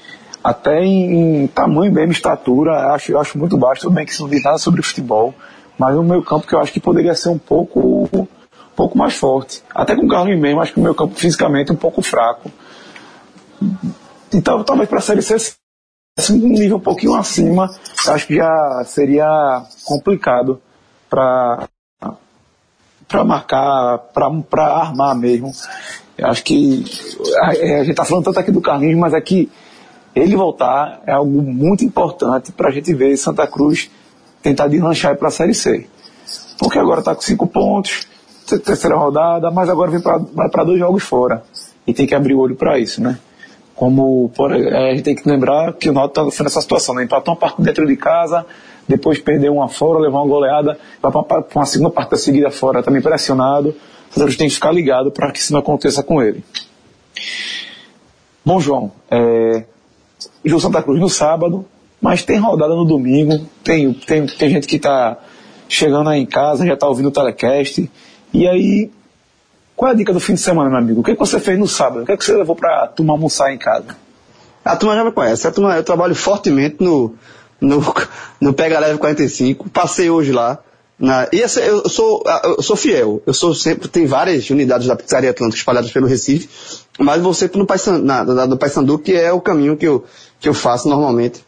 até 0.43 0.83
em, 0.83 1.43
em 1.43 1.47
tamanho 1.47 1.91
mesmo, 1.91 2.11
estatura, 2.11 2.93
acho, 2.93 3.15
acho 3.17 3.37
muito 3.37 3.55
baixo. 3.55 3.83
Tudo 3.83 3.93
bem 3.93 4.05
que 4.05 4.11
isso 4.11 4.23
não 4.23 4.29
diz 4.29 4.43
nada 4.43 4.57
sobre 4.57 4.81
futebol, 4.81 5.33
mas 5.77 5.95
o 5.95 6.03
meu 6.03 6.21
campo 6.23 6.47
que 6.47 6.53
eu 6.53 6.59
acho 6.59 6.71
que 6.71 6.79
poderia 6.79 7.15
ser 7.15 7.29
um 7.29 7.37
pouco, 7.37 8.09
um 8.13 8.27
pouco 8.75 8.97
mais 8.97 9.15
forte. 9.15 9.63
Até 9.73 9.95
com 9.95 10.05
o 10.05 10.07
Carlos 10.07 10.39
mesmo, 10.39 10.61
acho 10.61 10.73
que 10.73 10.79
o 10.79 10.83
meu 10.83 10.95
campo 10.95 11.15
fisicamente 11.15 11.71
é 11.71 11.73
um 11.73 11.77
pouco 11.77 12.01
fraco. 12.01 12.51
Então, 14.33 14.63
talvez 14.63 14.89
para 14.89 14.99
a 14.99 15.01
Série 15.01 15.21
C, 15.21 15.35
um 16.31 16.47
nível 16.47 16.77
um 16.77 16.81
pouquinho 16.81 17.15
acima, 17.15 17.69
acho 18.07 18.27
que 18.27 18.35
já 18.35 18.83
seria 18.85 19.65
complicado 19.85 20.61
para 21.09 21.67
para 23.07 23.23
marcar, 23.23 23.99
para 24.49 24.65
armar 24.65 25.15
mesmo. 25.15 25.51
Eu 26.17 26.27
acho 26.27 26.43
que 26.43 26.83
a, 27.41 27.49
a 27.49 27.53
gente 27.53 27.91
está 27.91 28.03
falando 28.03 28.25
tanto 28.25 28.39
aqui 28.39 28.51
do 28.51 28.61
Carlinhos, 28.61 28.99
mas 28.99 29.13
é 29.13 29.21
que 29.21 29.51
ele 30.15 30.35
voltar 30.35 31.01
é 31.05 31.11
algo 31.11 31.41
muito 31.41 31.83
importante 31.83 32.51
para 32.51 32.69
a 32.69 32.71
gente 32.71 32.93
ver 32.93 33.15
Santa 33.17 33.45
Cruz 33.45 33.89
tentar 34.43 34.67
deslanchar 34.67 35.17
para 35.17 35.29
a 35.29 35.31
Série 35.31 35.55
C. 35.55 35.87
Porque 36.59 36.77
agora 36.77 36.99
está 36.99 37.15
com 37.15 37.21
cinco 37.21 37.47
pontos, 37.47 38.05
terceira 38.63 38.95
rodada, 38.95 39.49
mas 39.49 39.69
agora 39.69 39.89
vem 39.89 40.01
para 40.01 40.63
dois 40.63 40.77
jogos 40.77 41.03
fora. 41.03 41.43
E 41.87 41.93
tem 41.93 42.05
que 42.05 42.13
abrir 42.13 42.33
o 42.33 42.39
olho 42.39 42.55
para 42.55 42.77
isso, 42.77 43.01
né? 43.01 43.17
Como 43.75 44.29
por, 44.35 44.51
é, 44.51 44.91
a 44.91 44.93
gente 44.93 45.03
tem 45.03 45.15
que 45.15 45.27
lembrar 45.27 45.73
que 45.73 45.89
o 45.89 45.93
Náutico 45.93 46.27
está 46.27 46.43
nessa 46.43 46.61
situação, 46.61 46.93
né? 46.93 47.03
Empatou 47.03 47.33
uma 47.33 47.39
parte 47.39 47.61
dentro 47.61 47.87
de 47.87 47.97
casa, 47.97 48.45
depois 48.87 49.19
perdeu 49.19 49.53
uma 49.53 49.67
fora, 49.67 49.99
levou 49.99 50.21
uma 50.21 50.27
goleada, 50.27 50.77
vai 51.01 51.11
para 51.11 51.45
uma 51.55 51.65
segunda 51.65 51.89
parte 51.89 52.17
seguida 52.17 52.51
fora, 52.51 52.83
também 52.83 53.01
pressionado. 53.01 53.73
Então 54.11 54.25
a 54.25 54.29
gente 54.29 54.37
tem 54.37 54.47
que 54.47 54.53
ficar 54.53 54.71
ligado 54.71 55.09
para 55.09 55.31
que 55.31 55.39
isso 55.39 55.51
não 55.51 55.59
aconteça 55.59 56.03
com 56.03 56.21
ele. 56.21 56.43
Bom, 58.45 58.59
João, 58.59 58.91
é, 59.09 59.63
João 60.45 60.59
Santa 60.59 60.83
Cruz 60.83 60.99
no 60.99 61.09
sábado, 61.09 61.65
mas 62.03 62.21
tem 62.21 62.37
rodada 62.37 62.75
no 62.75 62.83
domingo, 62.83 63.47
tem, 63.63 63.93
tem, 63.93 64.25
tem 64.25 64.49
gente 64.49 64.67
que 64.67 64.75
está 64.75 65.17
chegando 65.69 66.09
aí 66.09 66.19
em 66.19 66.25
casa, 66.25 66.65
já 66.65 66.73
está 66.73 66.85
ouvindo 66.85 67.07
o 67.07 67.11
telecast. 67.11 67.89
E 68.33 68.45
aí, 68.45 68.91
qual 69.73 69.89
é 69.89 69.93
a 69.93 69.97
dica 69.97 70.11
do 70.11 70.19
fim 70.19 70.33
de 70.33 70.41
semana, 70.41 70.69
meu 70.69 70.79
amigo? 70.79 70.99
O 70.99 71.03
que, 71.03 71.11
é 71.11 71.13
que 71.13 71.19
você 71.21 71.39
fez 71.39 71.57
no 71.57 71.65
sábado? 71.65 72.03
O 72.03 72.05
que, 72.05 72.11
é 72.11 72.17
que 72.17 72.25
você 72.25 72.35
levou 72.35 72.57
para 72.57 72.87
turma 72.87 73.13
almoçar 73.13 73.53
em 73.53 73.57
casa? 73.57 73.95
A 74.65 74.75
turma 74.75 74.95
já 74.95 75.05
me 75.05 75.13
conhece. 75.13 75.47
A 75.47 75.51
turma, 75.51 75.77
eu 75.77 75.83
trabalho 75.83 76.13
fortemente 76.13 76.75
no, 76.81 77.15
no, 77.61 77.81
no 78.41 78.53
Pega 78.53 78.79
Leve 78.79 78.97
45. 78.97 79.69
Passei 79.69 80.09
hoje 80.09 80.33
lá. 80.33 80.59
Na, 80.99 81.29
e 81.31 81.41
essa, 81.41 81.61
eu, 81.61 81.87
sou, 81.87 82.21
eu 82.43 82.61
sou 82.61 82.75
fiel. 82.75 83.23
Eu 83.25 83.33
sou 83.33 83.55
sempre, 83.55 83.87
tem 83.87 84.05
várias 84.05 84.49
unidades 84.49 84.87
da 84.87 84.95
Pizzaria 84.97 85.29
Atlântica 85.29 85.57
espalhadas 85.57 85.89
pelo 85.89 86.07
Recife, 86.07 86.49
mas 86.99 87.21
vou 87.21 87.33
sempre 87.33 87.59
no 87.59 87.65
Paysandu, 87.65 88.03
na, 88.03 88.25
na, 88.25 88.45
do 88.45 88.57
Paysandu, 88.57 88.99
que 88.99 89.13
é 89.13 89.31
o 89.31 89.39
caminho 89.39 89.77
que 89.77 89.87
eu, 89.87 90.03
que 90.41 90.49
eu 90.49 90.53
faço 90.53 90.89
normalmente 90.89 91.45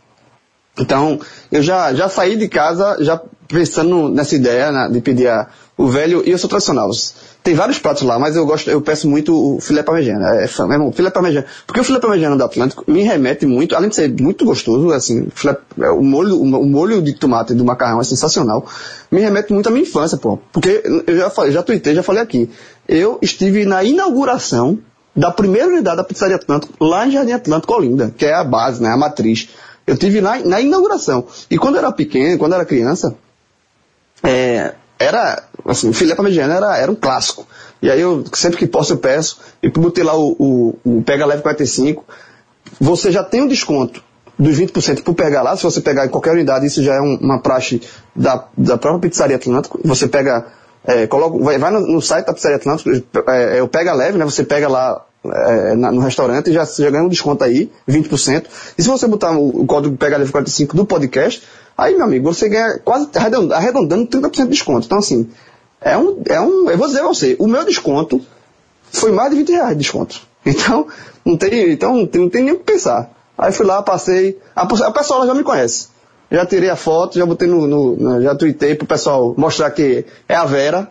então, 0.79 1.19
eu 1.51 1.61
já, 1.61 1.93
já 1.93 2.09
saí 2.09 2.35
de 2.35 2.47
casa, 2.47 2.97
já 2.99 3.21
pensando 3.47 4.09
nessa 4.09 4.35
ideia 4.35 4.71
né, 4.71 4.89
de 4.91 4.99
pedir 5.01 5.27
a, 5.27 5.47
o 5.77 5.87
velho 5.87 6.23
e 6.25 6.31
eu 6.31 6.37
sou 6.37 6.49
tradicional. 6.49 6.89
Tem 7.43 7.53
vários 7.53 7.77
pratos 7.77 8.03
lá, 8.03 8.17
mas 8.17 8.35
eu 8.35 8.45
gosto, 8.45 8.69
eu 8.69 8.81
peço 8.81 9.07
muito 9.07 9.55
o 9.55 9.61
filé 9.61 9.83
parmegiana. 9.83 10.41
É, 10.41 10.45
é, 10.45 10.61
meu 10.63 10.71
irmão, 10.71 10.91
filé 10.91 11.09
parmegiana. 11.09 11.45
Porque 11.67 11.79
o 11.79 11.83
filé 11.83 11.99
parmegiana 11.99 12.35
do 12.35 12.43
Atlântico 12.43 12.83
me 12.87 13.03
remete 13.03 13.45
muito, 13.45 13.75
além 13.75 13.89
de 13.89 13.95
ser 13.95 14.09
muito 14.19 14.43
gostoso, 14.43 14.91
assim, 14.91 15.27
filé, 15.33 15.55
é, 15.79 15.89
o 15.91 16.01
molho, 16.01 16.41
o, 16.41 16.65
molho 16.65 17.01
de 17.01 17.13
tomate 17.13 17.53
do 17.53 17.63
macarrão 17.63 18.01
é 18.01 18.03
sensacional. 18.03 18.65
Me 19.11 19.21
remete 19.21 19.53
muito 19.53 19.67
à 19.67 19.71
minha 19.71 19.83
infância, 19.83 20.17
pô. 20.17 20.39
Porque 20.51 20.83
eu 21.05 21.17
já 21.17 21.29
falei, 21.29 21.51
já 21.51 21.61
tuitei, 21.61 21.93
já 21.93 22.03
falei 22.03 22.21
aqui. 22.21 22.49
Eu 22.87 23.19
estive 23.21 23.65
na 23.65 23.83
inauguração 23.83 24.79
da 25.15 25.31
primeira 25.31 25.67
unidade 25.67 25.97
da 25.97 26.03
Pizzaria 26.03 26.35
Atlântico, 26.35 26.73
lá 26.83 27.07
em 27.07 27.11
Jardim 27.11 27.31
Atlântico, 27.31 27.73
Olinda, 27.73 28.13
que 28.17 28.25
é 28.25 28.33
a 28.33 28.43
base, 28.43 28.81
né, 28.81 28.89
a 28.89 28.97
matriz. 28.97 29.49
Eu 29.85 29.97
tive 29.97 30.19
lá 30.19 30.39
na 30.39 30.59
inauguração. 30.59 31.25
E 31.49 31.57
quando 31.57 31.75
eu 31.75 31.79
era 31.79 31.91
pequeno, 31.91 32.37
quando 32.37 32.53
eu 32.53 32.57
era 32.57 32.65
criança, 32.65 33.15
é, 34.23 34.73
era, 34.97 35.43
assim, 35.65 35.89
o 35.89 35.93
filé 35.93 36.15
parmegiana 36.15 36.55
era, 36.55 36.77
era 36.77 36.91
um 36.91 36.95
clássico. 36.95 37.45
E 37.81 37.89
aí 37.89 38.01
eu, 38.01 38.23
sempre 38.33 38.57
que 38.57 38.67
posso, 38.67 38.93
eu 38.93 38.97
peço, 38.97 39.39
e 39.61 39.69
botei 39.69 40.03
lá 40.03 40.15
o, 40.15 40.35
o, 40.39 40.79
o 40.83 41.03
Pega 41.03 41.25
Leve 41.25 41.43
45, 41.43 42.03
você 42.79 43.11
já 43.11 43.23
tem 43.23 43.41
um 43.41 43.47
desconto 43.47 44.03
dos 44.37 44.59
20% 44.59 45.03
por 45.03 45.13
pegar 45.13 45.41
lá, 45.41 45.55
se 45.55 45.63
você 45.63 45.79
pegar 45.81 46.05
em 46.05 46.09
qualquer 46.09 46.31
unidade, 46.31 46.65
isso 46.65 46.83
já 46.83 46.95
é 46.95 47.01
um, 47.01 47.17
uma 47.21 47.39
praxe 47.39 47.81
da, 48.15 48.45
da 48.57 48.77
própria 48.77 49.09
Pizzaria 49.09 49.35
Atlântico, 49.35 49.79
você 49.83 50.07
pega, 50.07 50.45
é, 50.83 51.07
coloca, 51.07 51.37
vai, 51.37 51.57
vai 51.57 51.71
no, 51.71 51.79
no, 51.81 52.01
site 52.01 52.25
da 52.25 52.33
Pizzaria 52.33 52.57
Atlântico, 52.57 52.89
é, 53.29 53.59
é, 53.59 53.63
o 53.63 53.67
Pega 53.67 53.93
Leve, 53.93 54.17
né, 54.17 54.25
você 54.25 54.43
pega 54.43 54.67
lá 54.67 55.05
é, 55.33 55.75
no 55.75 55.99
restaurante 55.99 56.51
já, 56.51 56.65
já 56.65 56.89
ganha 56.89 57.03
um 57.03 57.09
desconto 57.09 57.43
aí, 57.43 57.71
20%. 57.87 58.45
E 58.77 58.83
se 58.83 58.89
você 58.89 59.07
botar 59.07 59.31
o, 59.31 59.65
código 59.65 59.97
Pega 59.97 60.17
Leve 60.17 60.31
45 60.31 60.75
do 60.75 60.85
podcast, 60.85 61.43
Aí, 61.77 61.93
meu 61.93 62.05
amigo, 62.05 62.33
você 62.33 62.47
ganha 62.47 62.79
quase 62.79 63.09
arredondando 63.53 64.07
30% 64.07 64.43
de 64.43 64.47
desconto. 64.47 64.85
Então, 64.85 64.99
assim, 64.99 65.29
é 65.81 65.97
um, 65.97 66.21
é 66.27 66.39
um. 66.39 66.69
Eu 66.69 66.77
vou 66.77 66.87
dizer 66.87 67.01
a 67.01 67.07
você, 67.07 67.35
o 67.37 67.47
meu 67.47 67.65
desconto 67.65 68.21
foi 68.91 69.11
mais 69.11 69.29
de 69.31 69.37
20 69.37 69.51
reais 69.51 69.69
de 69.71 69.77
desconto. 69.77 70.21
Então, 70.47 70.85
não 71.25 71.35
tem, 71.35 71.71
então, 71.71 71.95
não 71.95 72.05
tem, 72.05 72.21
não 72.21 72.29
tem 72.29 72.43
nem 72.43 72.53
o 72.53 72.59
que 72.59 72.65
pensar. 72.65 73.09
Aí 73.35 73.51
fui 73.51 73.65
lá, 73.65 73.81
passei. 73.81 74.37
A, 74.55 74.61
a 74.61 74.91
pessoa 74.91 75.25
já 75.25 75.33
me 75.33 75.43
conhece. 75.43 75.87
Já 76.29 76.45
tirei 76.45 76.69
a 76.69 76.75
foto, 76.75 77.17
já 77.17 77.25
botei 77.25 77.47
no. 77.47 77.65
no 77.65 78.21
já 78.21 78.35
tuitei 78.35 78.75
pro 78.75 78.85
pessoal 78.85 79.33
mostrar 79.35 79.71
que 79.71 80.05
é 80.29 80.35
a 80.35 80.45
Vera. 80.45 80.87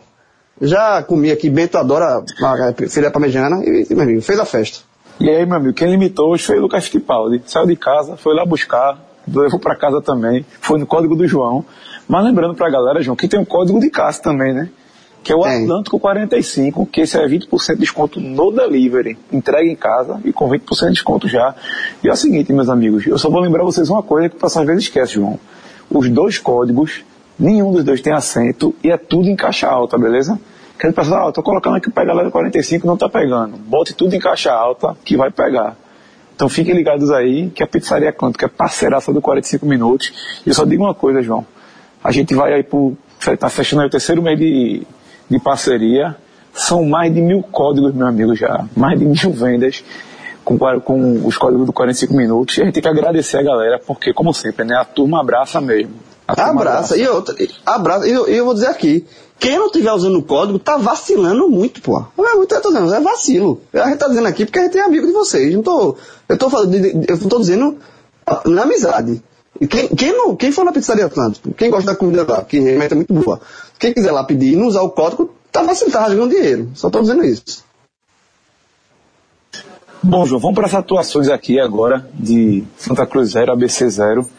Já 0.61 1.03
comi 1.03 1.31
aqui, 1.31 1.49
Bento 1.49 1.77
adora 1.77 2.23
a 2.23 2.87
filha 2.87 3.11
parmegiana 3.11 3.63
e, 3.63 3.93
meu 3.93 4.03
amigo, 4.03 4.21
fez 4.21 4.39
a 4.39 4.45
festa. 4.45 4.79
E 5.19 5.29
aí, 5.29 5.45
meu 5.45 5.57
amigo, 5.57 5.73
quem 5.73 5.89
limitou 5.89 6.31
hoje 6.31 6.43
foi 6.43 6.57
o 6.57 6.61
Lucas 6.61 6.85
Fittipaldi. 6.85 7.41
Saiu 7.45 7.65
de 7.65 7.75
casa, 7.75 8.15
foi 8.17 8.33
lá 8.33 8.45
buscar, 8.45 8.97
levou 9.27 9.59
para 9.59 9.75
casa 9.75 10.01
também, 10.01 10.45
foi 10.61 10.79
no 10.79 10.85
código 10.85 11.15
do 11.15 11.27
João. 11.27 11.65
Mas 12.07 12.23
lembrando 12.23 12.55
para 12.55 12.67
a 12.67 12.69
galera, 12.69 13.01
João, 13.01 13.15
que 13.15 13.27
tem 13.27 13.39
um 13.39 13.45
código 13.45 13.79
de 13.79 13.89
casa 13.89 14.21
também, 14.21 14.53
né? 14.53 14.69
Que 15.23 15.33
é 15.33 15.35
o 15.35 15.45
é. 15.45 15.63
Atlântico 15.63 15.99
45, 15.99 16.85
que 16.85 17.01
esse 17.01 17.17
é 17.17 17.27
20% 17.27 17.73
de 17.73 17.79
desconto 17.79 18.19
no 18.19 18.51
delivery, 18.51 19.17
entrega 19.31 19.67
em 19.67 19.75
casa 19.75 20.21
e 20.23 20.31
com 20.31 20.47
20% 20.47 20.87
de 20.87 20.91
desconto 20.91 21.27
já. 21.27 21.55
E 22.03 22.07
é 22.07 22.11
o 22.11 22.15
seguinte, 22.15 22.53
meus 22.53 22.69
amigos, 22.69 23.07
eu 23.07 23.17
só 23.17 23.29
vou 23.29 23.41
lembrar 23.41 23.63
vocês 23.63 23.89
uma 23.89 24.03
coisa 24.03 24.29
que 24.29 24.35
o 24.35 24.39
pessoal 24.39 24.61
às 24.61 24.67
vezes 24.67 24.83
esquece, 24.83 25.13
João. 25.13 25.39
Os 25.89 26.09
dois 26.09 26.37
códigos, 26.37 27.03
nenhum 27.37 27.71
dos 27.71 27.83
dois 27.83 28.01
tem 28.01 28.13
acento 28.13 28.75
e 28.83 28.91
é 28.91 28.97
tudo 28.97 29.29
em 29.29 29.35
caixa 29.35 29.67
alta, 29.67 29.97
beleza? 29.97 30.39
Quer 30.79 30.87
dizer, 30.87 31.01
pessoal, 31.01 31.29
ah, 31.29 31.31
tô 31.31 31.41
colocando 31.41 31.77
aqui 31.77 31.89
para 31.89 32.03
a 32.03 32.05
galera 32.05 32.31
45 32.31 32.85
não 32.85 32.97
tá 32.97 33.07
pegando. 33.07 33.57
Bote 33.57 33.93
tudo 33.93 34.13
em 34.13 34.19
caixa 34.19 34.51
alta 34.51 34.95
que 35.05 35.15
vai 35.15 35.31
pegar. 35.31 35.77
Então 36.35 36.49
fiquem 36.49 36.75
ligados 36.75 37.11
aí 37.11 37.49
que 37.49 37.63
a 37.63 37.67
Pizzaria 37.67 38.11
Canto, 38.11 38.37
que 38.37 38.43
é 38.43 38.47
parceiraça 38.49 39.13
do 39.13 39.21
45 39.21 39.65
Minutos. 39.65 40.41
E 40.45 40.49
eu 40.49 40.53
só 40.53 40.65
digo 40.65 40.83
uma 40.83 40.93
coisa, 40.93 41.21
João. 41.21 41.45
A 42.03 42.11
gente 42.11 42.35
vai 42.35 42.53
aí 42.53 42.63
pro. 42.63 42.97
Tá 43.39 43.49
fechando 43.49 43.81
aí 43.81 43.87
o 43.87 43.89
terceiro 43.89 44.21
mês 44.21 44.37
de, 44.37 44.85
de 45.29 45.39
parceria. 45.39 46.15
São 46.53 46.85
mais 46.85 47.13
de 47.13 47.21
mil 47.21 47.41
códigos, 47.41 47.93
meu 47.93 48.07
amigo, 48.07 48.35
já. 48.35 48.65
Mais 48.75 48.99
de 48.99 49.05
mil 49.05 49.31
vendas 49.31 49.83
com, 50.43 50.57
com 50.81 51.25
os 51.25 51.37
códigos 51.37 51.65
do 51.65 51.73
45 51.73 52.13
Minutos. 52.13 52.57
E 52.57 52.61
a 52.61 52.65
gente 52.65 52.75
tem 52.75 52.83
que 52.83 52.89
agradecer 52.89 53.37
a 53.37 53.43
galera, 53.43 53.79
porque, 53.79 54.13
como 54.13 54.33
sempre, 54.33 54.65
né? 54.65 54.75
A 54.75 54.85
turma 54.85 55.21
abraça 55.21 55.61
mesmo. 55.61 55.93
Abraça. 56.27 56.51
abraça. 56.51 56.97
E 56.97 57.07
outra, 57.07 57.35
abraça. 57.65 58.07
E 58.07 58.11
eu, 58.11 58.27
eu, 58.27 58.45
vou 58.45 58.53
dizer 58.53 58.67
aqui, 58.67 59.05
quem 59.39 59.57
não 59.57 59.67
estiver 59.67 59.91
usando 59.91 60.17
o 60.17 60.23
código 60.23 60.57
tá 60.57 60.77
vacilando 60.77 61.49
muito, 61.49 61.81
pô. 61.81 62.03
Não 62.17 62.27
é 62.27 62.35
muito, 62.35 62.53
eu 62.53 62.61
tô 62.61 62.69
dizendo, 62.69 62.93
é 62.93 62.99
vacilo. 62.99 63.61
A 63.73 63.89
gente 63.89 63.97
tá 63.97 64.07
dizendo 64.07 64.27
aqui 64.27 64.45
porque 64.45 64.59
a 64.59 64.63
gente 64.63 64.77
é 64.77 64.81
amigo 64.81 65.05
de 65.05 65.13
vocês. 65.13 65.53
Não 65.53 65.61
tô, 65.61 65.95
eu 66.27 66.37
tô 66.37 66.49
falando, 66.49 66.75
eu 66.75 67.29
tô 67.29 67.39
dizendo 67.39 67.77
na 68.45 68.63
amizade. 68.63 69.21
Quem, 69.69 69.87
quem, 69.89 70.11
não, 70.11 70.35
quem 70.35 70.51
for 70.51 70.65
na 70.65 70.71
pizzaria 70.71 71.05
Atlântico, 71.05 71.53
quem 71.53 71.69
gosta 71.69 71.91
da 71.91 71.97
comida 71.97 72.25
lá, 72.27 72.43
que 72.43 72.59
realmente 72.59 72.91
é 72.91 72.95
muito 72.95 73.13
boa, 73.13 73.39
quem 73.79 73.93
quiser 73.93 74.11
lá 74.11 74.23
pedir 74.23 74.53
e 74.53 74.55
não 74.57 74.67
usar 74.67 74.81
o 74.81 74.89
código, 74.89 75.33
tá 75.49 75.61
vacilando, 75.63 75.93
tá 75.93 76.01
rasgando 76.01 76.35
dinheiro. 76.35 76.69
Só 76.75 76.89
tô 76.89 76.99
dizendo 76.99 77.23
isso. 77.23 77.63
Bom, 80.03 80.25
João, 80.25 80.39
vamos 80.39 80.55
para 80.55 80.67
as 80.67 80.73
atuações 80.75 81.29
aqui 81.29 81.59
agora 81.59 82.07
de 82.13 82.63
Santa 82.77 83.07
Cruz 83.07 83.31
0, 83.31 83.53
ABC 83.53 83.89
0. 83.89 84.29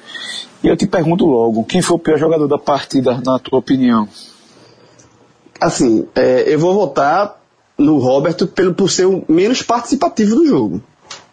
E 0.66 0.68
eu 0.68 0.76
te 0.76 0.85
pergunto 0.85 1.24
logo, 1.24 1.62
quem 1.62 1.81
foi 1.81 1.94
o 1.94 1.98
pior 2.00 2.18
jogador 2.18 2.48
da 2.48 2.59
partida, 2.59 3.22
na 3.24 3.38
tua 3.38 3.61
opinião? 3.61 4.09
Assim, 5.61 6.09
é, 6.12 6.52
eu 6.52 6.59
vou 6.59 6.74
votar 6.74 7.40
no 7.79 7.98
Roberto 7.98 8.48
pelo, 8.48 8.74
por 8.74 8.90
ser 8.90 9.07
o 9.07 9.24
menos 9.29 9.62
participativo 9.62 10.35
do 10.35 10.44
jogo. 10.44 10.83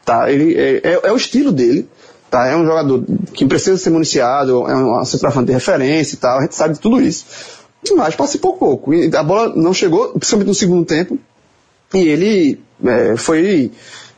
Tá? 0.05 0.31
Ele, 0.31 0.53
é, 0.55 0.81
é, 0.83 0.99
é 1.05 1.11
o 1.11 1.15
estilo 1.15 1.51
dele. 1.51 1.89
Tá? 2.29 2.45
É 2.45 2.55
um 2.55 2.63
jogador 2.63 3.03
que 3.33 3.43
precisa 3.47 3.75
ser 3.75 3.89
municiado, 3.89 4.69
é 4.69 4.75
um 4.75 5.03
centroavante 5.03 5.47
de 5.47 5.53
referência 5.53 6.13
e 6.13 6.19
tal, 6.19 6.37
a 6.37 6.41
gente 6.43 6.53
sabe 6.53 6.75
de 6.75 6.79
tudo 6.79 7.01
isso. 7.01 7.25
Mas 7.95 8.15
participou 8.15 8.53
pouco. 8.53 8.91
A 9.17 9.23
bola 9.23 9.51
não 9.55 9.73
chegou, 9.73 10.09
principalmente 10.09 10.49
no 10.49 10.53
segundo 10.53 10.85
tempo, 10.85 11.17
e 11.91 12.07
ele 12.07 12.61
é, 12.85 13.17
foi, 13.17 13.71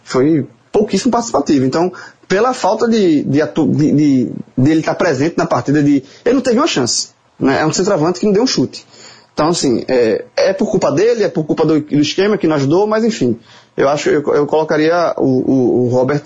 foi 0.04 0.46
pouquíssimo 0.74 1.10
participativo. 1.10 1.66
Então, 1.66 1.90
pela 2.28 2.54
falta 2.54 2.88
de, 2.88 3.24
de, 3.24 3.40
de, 3.42 3.92
de, 3.92 4.32
de 4.58 4.72
ele 4.72 4.80
estar 4.80 4.96
presente 4.96 5.38
na 5.38 5.46
partida, 5.46 5.82
de, 5.84 6.04
ele 6.24 6.36
não 6.36 6.42
teve 6.42 6.58
uma 6.58 6.68
chance. 6.68 7.10
Né? 7.40 7.62
É 7.62 7.66
um 7.66 7.74
centroavante 7.74 8.20
que 8.20 8.26
não 8.26 8.34
deu 8.34 8.44
um 8.44 8.48
chute. 8.48 8.86
Então, 9.34 9.50
assim, 9.50 9.84
é, 9.88 10.26
é 10.36 10.54
por 10.54 10.70
culpa 10.70 10.92
dele, 10.92 11.24
é 11.24 11.30
por 11.30 11.44
culpa 11.46 11.66
do, 11.66 11.82
do, 11.82 12.00
esquema 12.00 12.38
que 12.38 12.48
não 12.48 12.56
ajudou, 12.56 12.88
mas 12.88 13.04
enfim, 13.04 13.38
eu 13.76 13.90
acho 13.90 14.10
eu, 14.10 14.24
eu 14.34 14.48
colocaria 14.48 15.14
o, 15.18 15.24
o, 15.24 15.86
o 15.86 15.90
Robert 15.90 16.24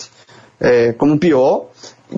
é, 0.59 0.93
como 0.93 1.17
pior. 1.17 1.69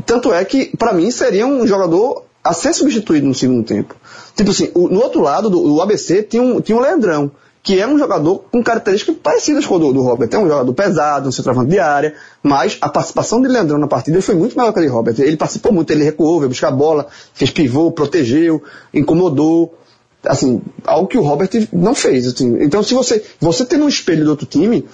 Tanto 0.05 0.33
é 0.33 0.43
que, 0.43 0.75
para 0.77 0.93
mim, 0.93 1.09
seria 1.09 1.47
um 1.47 1.65
jogador 1.65 2.25
a 2.43 2.53
ser 2.53 2.73
substituído 2.73 3.25
no 3.25 3.33
segundo 3.33 3.63
tempo. 3.63 3.95
Tipo 4.35 4.51
assim, 4.51 4.69
o, 4.73 4.89
no 4.89 5.01
outro 5.01 5.21
lado 5.21 5.49
do, 5.49 5.61
do 5.61 5.81
ABC 5.81 6.23
tinha 6.23 6.43
um, 6.43 6.59
tinha 6.59 6.77
um 6.77 6.81
Leandrão 6.81 7.31
que 7.63 7.79
é 7.79 7.87
um 7.87 7.97
jogador 7.97 8.43
com 8.51 8.63
características 8.63 9.15
parecidas 9.21 9.65
com 9.65 9.75
o 9.75 9.79
do, 9.79 9.93
do 9.93 10.01
Robert. 10.01 10.29
É 10.31 10.37
um 10.37 10.47
jogador 10.47 10.73
pesado, 10.73 11.29
um 11.29 11.31
centroavante 11.31 11.69
de 11.69 11.79
área, 11.79 12.15
mas 12.41 12.77
a 12.81 12.89
participação 12.89 13.41
de 13.41 13.47
Leandrão 13.47 13.77
na 13.77 13.87
partida 13.87 14.21
foi 14.21 14.33
muito 14.33 14.57
maior 14.57 14.73
que 14.73 14.79
a 14.79 14.81
de 14.81 14.87
Robert. 14.87 15.15
Ele 15.19 15.37
participou 15.37 15.71
muito, 15.71 15.91
ele 15.91 16.03
recuou, 16.03 16.39
veio 16.39 16.49
buscar 16.49 16.69
a 16.69 16.71
bola, 16.71 17.07
fez 17.33 17.51
pivô, 17.51 17.91
protegeu, 17.91 18.63
incomodou. 18.93 19.77
Assim, 20.25 20.61
algo 20.85 21.07
que 21.07 21.17
o 21.17 21.21
Robert 21.21 21.49
não 21.71 21.93
fez. 21.93 22.27
Assim. 22.27 22.63
Então, 22.63 22.81
se 22.81 22.93
você, 22.93 23.23
você 23.39 23.63
tendo 23.63 23.85
um 23.85 23.89
espelho 23.89 24.23
do 24.23 24.31
outro 24.31 24.45
time, 24.45 24.87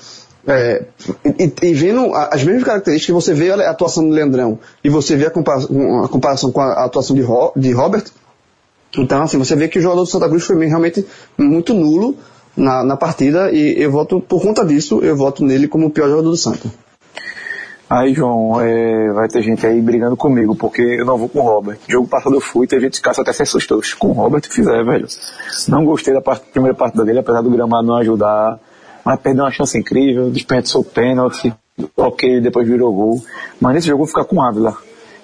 é, 0.46 0.86
e, 1.26 1.54
e, 1.62 1.74
vendo 1.74 2.14
as 2.14 2.44
mesmas 2.44 2.64
características, 2.64 3.14
você 3.14 3.34
vê 3.34 3.52
a 3.52 3.70
atuação 3.70 4.08
do 4.08 4.14
Leandrão 4.14 4.60
e 4.82 4.90
você 4.90 5.16
vê 5.18 5.26
a 5.26 5.30
comparação, 5.30 6.04
a 6.04 6.08
comparação 6.08 6.52
com 6.52 6.62
a 6.62 6.86
atuação 6.86 7.16
de, 7.16 7.22
Ro, 7.22 7.52
de 7.56 7.72
Robert, 7.74 8.06
então, 8.98 9.22
assim, 9.22 9.38
você 9.38 9.56
vê 9.56 9.68
que 9.68 9.80
o 9.80 9.82
jogador 9.82 10.04
do 10.04 10.10
Santa 10.10 10.30
Cruz 10.30 10.44
foi 10.44 10.66
realmente 10.66 11.06
muito 11.38 11.74
nulo 11.74 12.18
na, 12.58 12.84
na 12.84 12.98
partida 12.98 13.52
e 13.52 13.76
eu 13.82 13.92
voto, 13.92 14.20
por 14.20 14.42
conta 14.42 14.66
disso, 14.66 15.00
eu 15.04 15.16
voto 15.16 15.46
nele 15.46 15.68
como 15.68 15.86
o 15.86 15.90
pior 15.92 16.10
jogador 16.10 16.32
do 16.32 16.36
Santa. 16.36 16.70
Aí, 17.90 18.14
João, 18.14 18.60
é, 18.60 19.14
vai 19.14 19.30
ter 19.30 19.42
gente 19.42 19.66
aí 19.66 19.82
brigando 19.82 20.18
comigo, 20.18 20.54
porque 20.56 20.82
eu 20.82 21.06
não 21.06 21.18
vou 21.18 21.30
com 21.30 21.40
o 21.40 21.44
Robert. 21.44 21.78
Jogo 21.88 22.06
passado 22.06 22.36
eu 22.36 22.42
fui, 22.42 22.68
teve 22.68 22.82
gente 22.84 23.02
que 23.02 23.08
até 23.08 23.32
se 23.32 23.44
assustou. 23.44 23.80
Com 23.98 24.10
o 24.10 24.12
Robert 24.12 24.42
fizer, 24.50 24.84
velho. 24.84 25.08
Não 25.70 25.86
gostei 25.86 26.14
da 26.14 26.20
parte, 26.20 26.48
primeira 26.52 26.76
partida 26.76 27.06
dele, 27.06 27.20
apesar 27.20 27.42
do 27.42 27.50
gramado 27.50 27.88
não 27.88 27.96
ajudar. 27.96 28.60
Mas 29.06 29.22
perdeu 29.22 29.46
uma 29.46 29.52
chance 29.52 29.78
incrível, 29.78 30.30
desperdiçou 30.30 30.84
pênalti, 30.84 31.54
ok, 31.96 32.42
depois 32.42 32.68
virou 32.68 32.94
gol. 32.94 33.24
Mas 33.62 33.76
nesse 33.76 33.88
jogo 33.88 34.04
eu 34.04 34.06
vou 34.06 34.08
ficar 34.08 34.26
com 34.26 34.42
Ávila. 34.42 34.76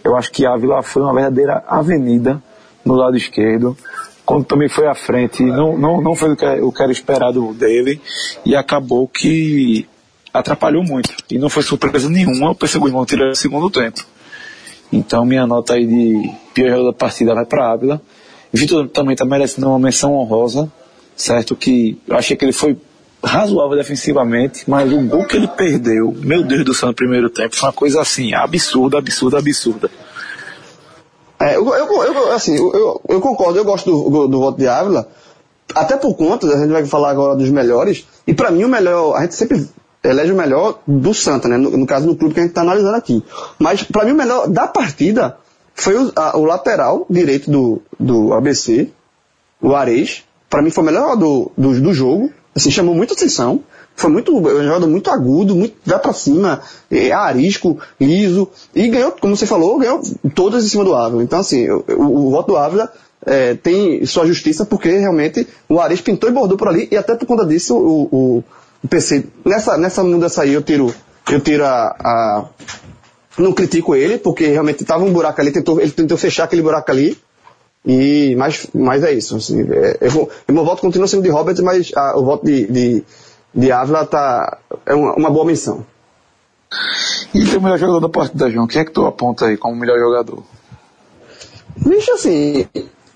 Eu 0.02 0.16
acho 0.16 0.32
que 0.32 0.46
Ávila 0.46 0.82
foi 0.82 1.02
uma 1.02 1.14
verdadeira 1.14 1.66
avenida 1.68 2.42
no 2.86 2.94
lado 2.94 3.18
esquerdo 3.18 3.76
quando 4.26 4.46
também 4.46 4.70
foi 4.70 4.88
à 4.88 4.96
frente, 4.96 5.44
não, 5.44 5.78
não, 5.78 6.02
não 6.02 6.16
foi 6.16 6.34
o 6.34 6.36
que, 6.36 6.46
o 6.46 6.72
que 6.72 6.82
era 6.82 6.92
esperado 6.92 7.54
dele, 7.54 8.02
e 8.46 8.56
acabou 8.56 9.08
que 9.08 9.88
atrapalhou 10.34 10.84
muito. 10.84 11.14
E 11.30 11.38
não 11.38 11.50
foi 11.50 11.64
surpresa 11.64 12.10
nenhuma 12.10 12.52
o 12.52 12.56
PC 12.56 12.80
Guzmão 12.80 13.06
tirar 13.06 13.30
o 13.30 13.36
segundo 13.36 13.70
tempo. 13.70 14.04
Então 14.92 15.26
minha 15.26 15.46
nota 15.46 15.74
aí 15.74 15.86
de 15.86 16.32
pior 16.54 16.84
da 16.84 16.94
partida 16.94 17.34
vai 17.36 17.46
para 17.46 17.72
Ávila. 17.72 18.02
Vitor 18.52 18.88
também 18.90 19.14
está 19.14 19.26
merecendo 19.26 19.68
uma 19.68 19.80
menção 19.80 20.14
honrosa, 20.14 20.72
certo? 21.16 21.56
Que 21.56 22.00
eu 22.08 22.16
achei 22.16 22.38
que 22.38 22.46
ele 22.46 22.54
foi 22.54 22.78
razoável 23.24 23.78
defensivamente, 23.78 24.70
mas 24.70 24.92
o 24.92 25.02
gol 25.02 25.26
que 25.26 25.38
ele 25.38 25.48
perdeu, 25.48 26.14
meu 26.20 26.44
Deus 26.44 26.66
do 26.66 26.74
céu, 26.74 26.90
no 26.90 26.94
primeiro 26.94 27.30
tempo, 27.30 27.56
foi 27.56 27.70
uma 27.70 27.74
coisa 27.74 28.02
assim, 28.02 28.34
absurda, 28.34 28.98
absurda, 28.98 29.40
absurda. 29.40 29.90
É, 31.44 31.58
eu, 31.58 31.68
eu, 31.68 32.04
eu, 32.04 32.32
assim, 32.32 32.56
eu, 32.56 33.02
eu, 33.10 33.20
concordo, 33.20 33.60
eu 33.60 33.66
gosto 33.66 33.92
do, 33.92 34.10
do, 34.10 34.28
do 34.30 34.40
voto 34.40 34.58
de 34.58 34.66
Ávila, 34.66 35.10
até 35.76 35.98
por 35.98 36.16
conta, 36.16 36.48
a 36.48 36.58
gente 36.58 36.72
vai 36.72 36.86
falar 36.86 37.10
agora 37.10 37.36
dos 37.36 37.50
melhores, 37.50 38.08
e 38.26 38.34
para 38.34 38.50
mim 38.50 38.64
o 38.64 38.70
melhor, 38.70 39.14
a 39.18 39.22
gente 39.24 39.36
sempre 39.36 39.68
elege 40.02 40.32
o 40.32 40.36
melhor 40.38 40.80
do 40.88 41.14
Santa, 41.14 41.50
né? 41.50 41.58
No, 41.58 41.70
no 41.72 41.86
caso 41.86 42.08
do 42.08 42.16
clube 42.16 42.34
que 42.34 42.40
a 42.40 42.44
gente 42.44 42.52
está 42.52 42.62
analisando 42.62 42.96
aqui. 42.96 43.22
Mas 43.60 43.84
para 43.84 44.06
mim 44.06 44.12
o 44.12 44.16
melhor 44.16 44.48
da 44.48 44.68
partida 44.68 45.38
foi 45.74 45.96
o, 45.98 46.12
a, 46.16 46.38
o 46.38 46.46
lateral 46.46 47.06
direito 47.10 47.52
do, 47.52 47.82
do 48.00 48.34
ABC, 48.34 48.90
o 49.62 49.76
Ares. 49.76 50.24
Para 50.50 50.62
mim 50.62 50.70
foi 50.70 50.84
o 50.84 50.86
melhor 50.86 51.18
do, 51.18 51.52
do, 51.58 51.80
do 51.82 51.94
jogo. 51.94 52.32
Assim, 52.56 52.72
chamou 52.72 52.96
muita 52.96 53.14
atenção. 53.14 53.62
Foi 53.96 54.10
muito, 54.10 54.36
um 54.36 54.64
jogador 54.64 54.88
muito 54.88 55.10
agudo, 55.10 55.56
muito, 55.56 55.76
vai 55.86 56.00
para 56.00 56.14
cima, 56.14 56.62
é, 56.90 57.12
arisco, 57.12 57.78
liso, 58.00 58.50
e 58.74 58.88
ganhou, 58.88 59.12
como 59.12 59.36
você 59.36 59.46
falou, 59.46 59.78
ganhou 59.78 60.02
todas 60.34 60.66
em 60.66 60.70
cima 60.70 60.84
do 60.84 60.96
Ávila. 60.96 61.24
Então, 61.24 61.40
assim, 61.40 61.70
o, 61.70 61.84
o, 61.90 62.28
o 62.28 62.32
voto 62.32 62.48
do 62.48 62.58
Ávila 62.58 62.92
é, 63.26 63.54
tem 63.56 64.06
sua 64.06 64.26
justiça 64.26 64.66
porque 64.66 64.90
realmente 64.90 65.48
o 65.70 65.80
Aris 65.80 66.02
pintou 66.02 66.30
e 66.30 66.34
bordou 66.34 66.58
por 66.58 66.68
ali, 66.68 66.88
e 66.92 66.98
até 66.98 67.16
por 67.16 67.26
conta 67.26 67.46
disso 67.46 67.76
o, 67.76 68.04
o, 68.12 68.44
o 68.84 68.88
PC, 68.88 69.26
nessa, 69.46 69.78
nessa 69.78 70.04
mudança 70.04 70.42
aí 70.42 70.54
eu 70.54 70.62
tiro, 70.62 70.94
eu 71.32 71.40
tiro 71.40 71.64
a, 71.64 71.96
a 72.00 72.46
não 73.38 73.54
critico 73.54 73.96
ele, 73.96 74.18
porque 74.18 74.48
realmente 74.48 74.82
estava 74.82 75.04
um 75.04 75.12
buraco 75.12 75.40
ali, 75.42 75.52
tentou, 75.52 75.80
ele 75.80 75.92
tentou 75.92 76.18
fechar 76.18 76.44
aquele 76.44 76.62
buraco 76.62 76.92
ali, 76.92 77.18
e, 77.86 78.36
mas, 78.38 78.68
mas 78.74 79.04
é 79.04 79.12
isso. 79.12 79.36
Assim, 79.36 79.62
é, 79.72 79.98
eu, 80.02 80.30
meu 80.50 80.64
voto 80.64 80.82
continua 80.82 81.08
sendo 81.08 81.24
de 81.24 81.30
Roberts, 81.30 81.62
mas 81.62 81.92
a, 81.96 82.18
o 82.18 82.24
voto 82.24 82.46
de, 82.46 82.68
de, 82.68 83.04
de 83.54 83.72
Ávila 83.72 84.06
tá, 84.06 84.58
é 84.86 84.94
uma, 84.94 85.14
uma 85.16 85.30
boa 85.30 85.46
menção. 85.46 85.86
E 87.34 87.46
tem 87.46 87.58
o 87.58 87.62
melhor 87.62 87.78
jogador 87.78 88.00
da 88.00 88.10
partida, 88.10 88.50
João? 88.50 88.68
Quem 88.68 88.82
é 88.82 88.86
que 88.86 88.92
tu 88.92 89.06
aponta 89.06 89.46
aí 89.46 89.58
como 89.58 89.76
melhor 89.76 90.00
jogador? 90.00 90.44
Bicho, 91.78 92.12
assim, 92.14 92.68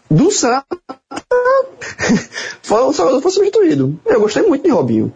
do 0.10 0.32
Santa 0.32 0.65
foi 2.62 2.82
o 2.82 2.93
jogador 2.93 3.21
foi 3.21 3.32
substituído. 3.32 4.00
Eu 4.06 4.19
gostei 4.19 4.43
muito 4.43 4.63
de 4.63 4.69
Robinho. 4.69 5.13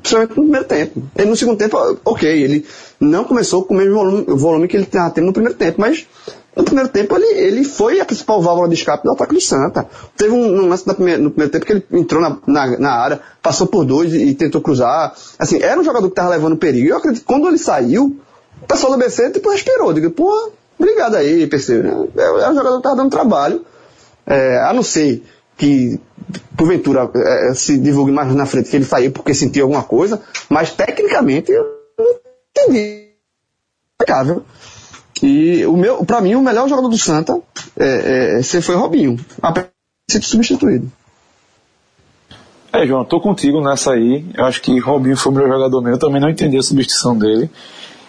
Principalmente 0.00 0.30
no 0.30 0.42
primeiro 0.42 0.66
tempo. 0.66 1.02
Ele 1.16 1.30
no 1.30 1.36
segundo 1.36 1.58
tempo, 1.58 1.98
ok, 2.04 2.28
ele 2.28 2.66
não 3.00 3.24
começou 3.24 3.64
com 3.64 3.74
o 3.74 3.76
mesmo 3.76 3.94
volume, 3.94 4.24
volume 4.28 4.68
que 4.68 4.76
ele 4.76 4.84
estava 4.84 5.10
tendo 5.10 5.26
no 5.26 5.32
primeiro 5.32 5.58
tempo, 5.58 5.80
mas 5.80 6.06
no 6.58 6.64
primeiro 6.64 6.88
tempo 6.88 7.14
ele, 7.14 7.38
ele 7.38 7.64
foi 7.64 8.00
a 8.00 8.04
principal 8.04 8.42
válvula 8.42 8.68
de 8.68 8.74
escape 8.74 9.04
do 9.04 9.12
ataque 9.12 9.32
do 9.32 9.40
Santa. 9.40 9.86
Teve 10.16 10.32
um, 10.32 10.64
um 10.64 10.68
lance 10.68 10.84
no 10.88 10.92
primeiro, 10.92 11.22
no 11.22 11.30
primeiro 11.30 11.52
tempo 11.52 11.64
que 11.64 11.72
ele 11.72 11.86
entrou 11.92 12.20
na, 12.20 12.36
na, 12.48 12.78
na 12.78 12.90
área, 12.90 13.20
passou 13.40 13.68
por 13.68 13.84
dois 13.84 14.12
e, 14.12 14.30
e, 14.30 14.34
tentou 14.34 14.60
cruzar. 14.60 15.14
Assim, 15.38 15.62
era 15.62 15.80
um 15.80 15.84
jogador 15.84 16.08
que 16.08 16.12
estava 16.12 16.30
levando 16.30 16.56
perigo. 16.56 16.88
Eu 16.88 16.96
acredito 16.96 17.20
que 17.20 17.26
quando 17.26 17.46
ele 17.46 17.58
saiu, 17.58 18.18
o 18.60 18.66
pessoal 18.66 18.92
do 18.92 18.98
BC 18.98 19.30
tipo, 19.30 19.50
respirou. 19.50 19.92
Digo, 19.92 20.10
pô, 20.10 20.50
obrigado 20.76 21.14
aí, 21.14 21.46
PC. 21.46 21.78
Era 21.78 22.50
um 22.50 22.54
jogador 22.54 22.72
que 22.72 22.78
estava 22.78 22.96
dando 22.96 23.10
trabalho. 23.10 23.64
É, 24.26 24.58
a 24.64 24.72
não 24.72 24.82
ser 24.82 25.22
que 25.56 26.00
porventura 26.56 27.08
é, 27.14 27.54
se 27.54 27.78
divulgue 27.78 28.10
mais 28.10 28.34
na 28.34 28.46
frente 28.46 28.68
que 28.68 28.76
ele 28.76 28.84
saiu 28.84 29.12
porque 29.12 29.32
sentiu 29.32 29.62
alguma 29.62 29.84
coisa, 29.84 30.20
mas 30.48 30.72
tecnicamente 30.72 31.52
eu 31.52 31.64
não 31.96 32.14
entendi. 32.50 33.12
Impecável. 33.94 34.42
E 35.22 35.66
o 35.66 35.76
meu, 35.76 36.04
para 36.04 36.20
mim, 36.20 36.34
o 36.34 36.42
melhor 36.42 36.68
jogador 36.68 36.88
do 36.88 36.98
Santa 36.98 37.40
é, 37.78 38.40
é, 38.40 38.60
foi 38.60 38.74
Robinho, 38.74 39.18
apesar 39.42 39.68
de 40.08 40.12
ser 40.12 40.22
substituído. 40.22 40.90
É, 42.72 42.86
João, 42.86 43.04
tô 43.04 43.20
contigo 43.20 43.60
nessa 43.60 43.92
aí. 43.92 44.24
Eu 44.34 44.44
acho 44.44 44.60
que 44.60 44.78
Robinho 44.78 45.16
foi 45.16 45.32
o 45.32 45.34
melhor 45.34 45.50
jogador 45.50 45.80
meu. 45.80 45.92
Eu 45.92 45.98
também 45.98 46.20
não 46.20 46.28
entendi 46.28 46.56
a 46.56 46.62
substituição 46.62 47.16
dele. 47.16 47.50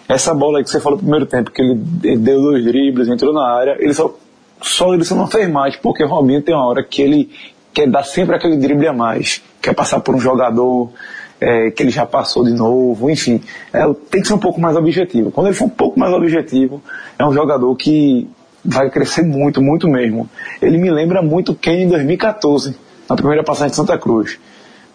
Essa 0.08 0.34
bola 0.34 0.58
aí 0.58 0.64
que 0.64 0.70
você 0.70 0.80
falou 0.80 0.98
no 0.98 1.02
primeiro 1.02 1.26
tempo, 1.26 1.50
que 1.50 1.62
ele 1.62 2.16
deu 2.16 2.42
dois 2.42 2.64
dribles, 2.64 3.08
entrou 3.08 3.32
na 3.32 3.48
área, 3.48 3.76
ele 3.78 3.94
só 3.94 4.14
só 4.62 4.92
ele 4.92 5.04
não 5.10 5.26
fez 5.26 5.48
mais, 5.48 5.76
porque 5.76 6.04
o 6.04 6.08
Robinho 6.08 6.42
tem 6.42 6.54
uma 6.54 6.66
hora 6.66 6.82
que 6.82 7.00
ele 7.00 7.30
quer 7.72 7.88
dar 7.88 8.02
sempre 8.02 8.34
aquele 8.34 8.56
drible 8.56 8.86
a 8.86 8.92
mais, 8.92 9.40
quer 9.60 9.74
passar 9.74 10.00
por 10.00 10.14
um 10.14 10.20
jogador 10.20 10.90
é, 11.40 11.70
que 11.70 11.82
ele 11.82 11.90
já 11.90 12.04
passou 12.04 12.44
de 12.44 12.52
novo, 12.52 13.10
enfim, 13.10 13.40
é, 13.72 13.82
tem 14.10 14.20
que 14.20 14.28
ser 14.28 14.34
um 14.34 14.38
pouco 14.38 14.60
mais 14.60 14.76
objetivo. 14.76 15.30
Quando 15.30 15.46
ele 15.46 15.56
for 15.56 15.64
um 15.64 15.70
pouco 15.70 15.98
mais 15.98 16.12
objetivo, 16.12 16.82
é 17.18 17.26
um 17.26 17.32
jogador 17.32 17.74
que 17.76 18.28
vai 18.64 18.90
crescer 18.90 19.22
muito, 19.22 19.62
muito 19.62 19.88
mesmo. 19.88 20.28
Ele 20.60 20.76
me 20.76 20.90
lembra 20.90 21.22
muito 21.22 21.54
quem 21.54 21.82
em 21.84 21.88
2014, 21.88 22.76
na 23.08 23.16
primeira 23.16 23.42
passagem 23.42 23.70
de 23.70 23.76
Santa 23.76 23.96
Cruz. 23.96 24.38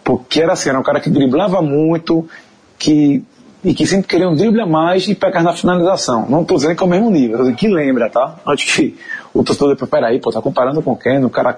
Porque 0.03 0.41
era 0.41 0.53
assim, 0.53 0.69
era 0.69 0.79
um 0.79 0.83
cara 0.83 0.99
que 0.99 1.09
driblava 1.09 1.61
muito, 1.61 2.27
que 2.77 3.23
e 3.63 3.73
que 3.73 3.87
sempre 3.87 4.07
queria 4.07 4.29
um 4.29 4.61
a 4.61 4.65
mais 4.67 5.07
e 5.07 5.15
pegar 5.15 5.41
na 5.41 5.51
finalização. 5.51 6.27
Não 6.29 6.43
estou 6.43 6.57
dizendo 6.57 6.75
que 6.75 6.83
é 6.83 6.85
o 6.85 6.89
mesmo 6.89 7.09
nível, 7.09 7.51
que 7.55 7.67
lembra, 7.67 8.11
tá? 8.11 8.35
Acho 8.45 8.75
que 8.75 8.95
o 9.33 9.43
torcedor 9.43 9.69
depois, 9.69 9.89
peraí, 9.89 10.19
pô, 10.19 10.31
tá 10.31 10.39
comparando 10.39 10.83
com 10.83 10.91
o 10.91 10.95
Ken, 10.95 11.25
o 11.25 11.31
cara 11.31 11.57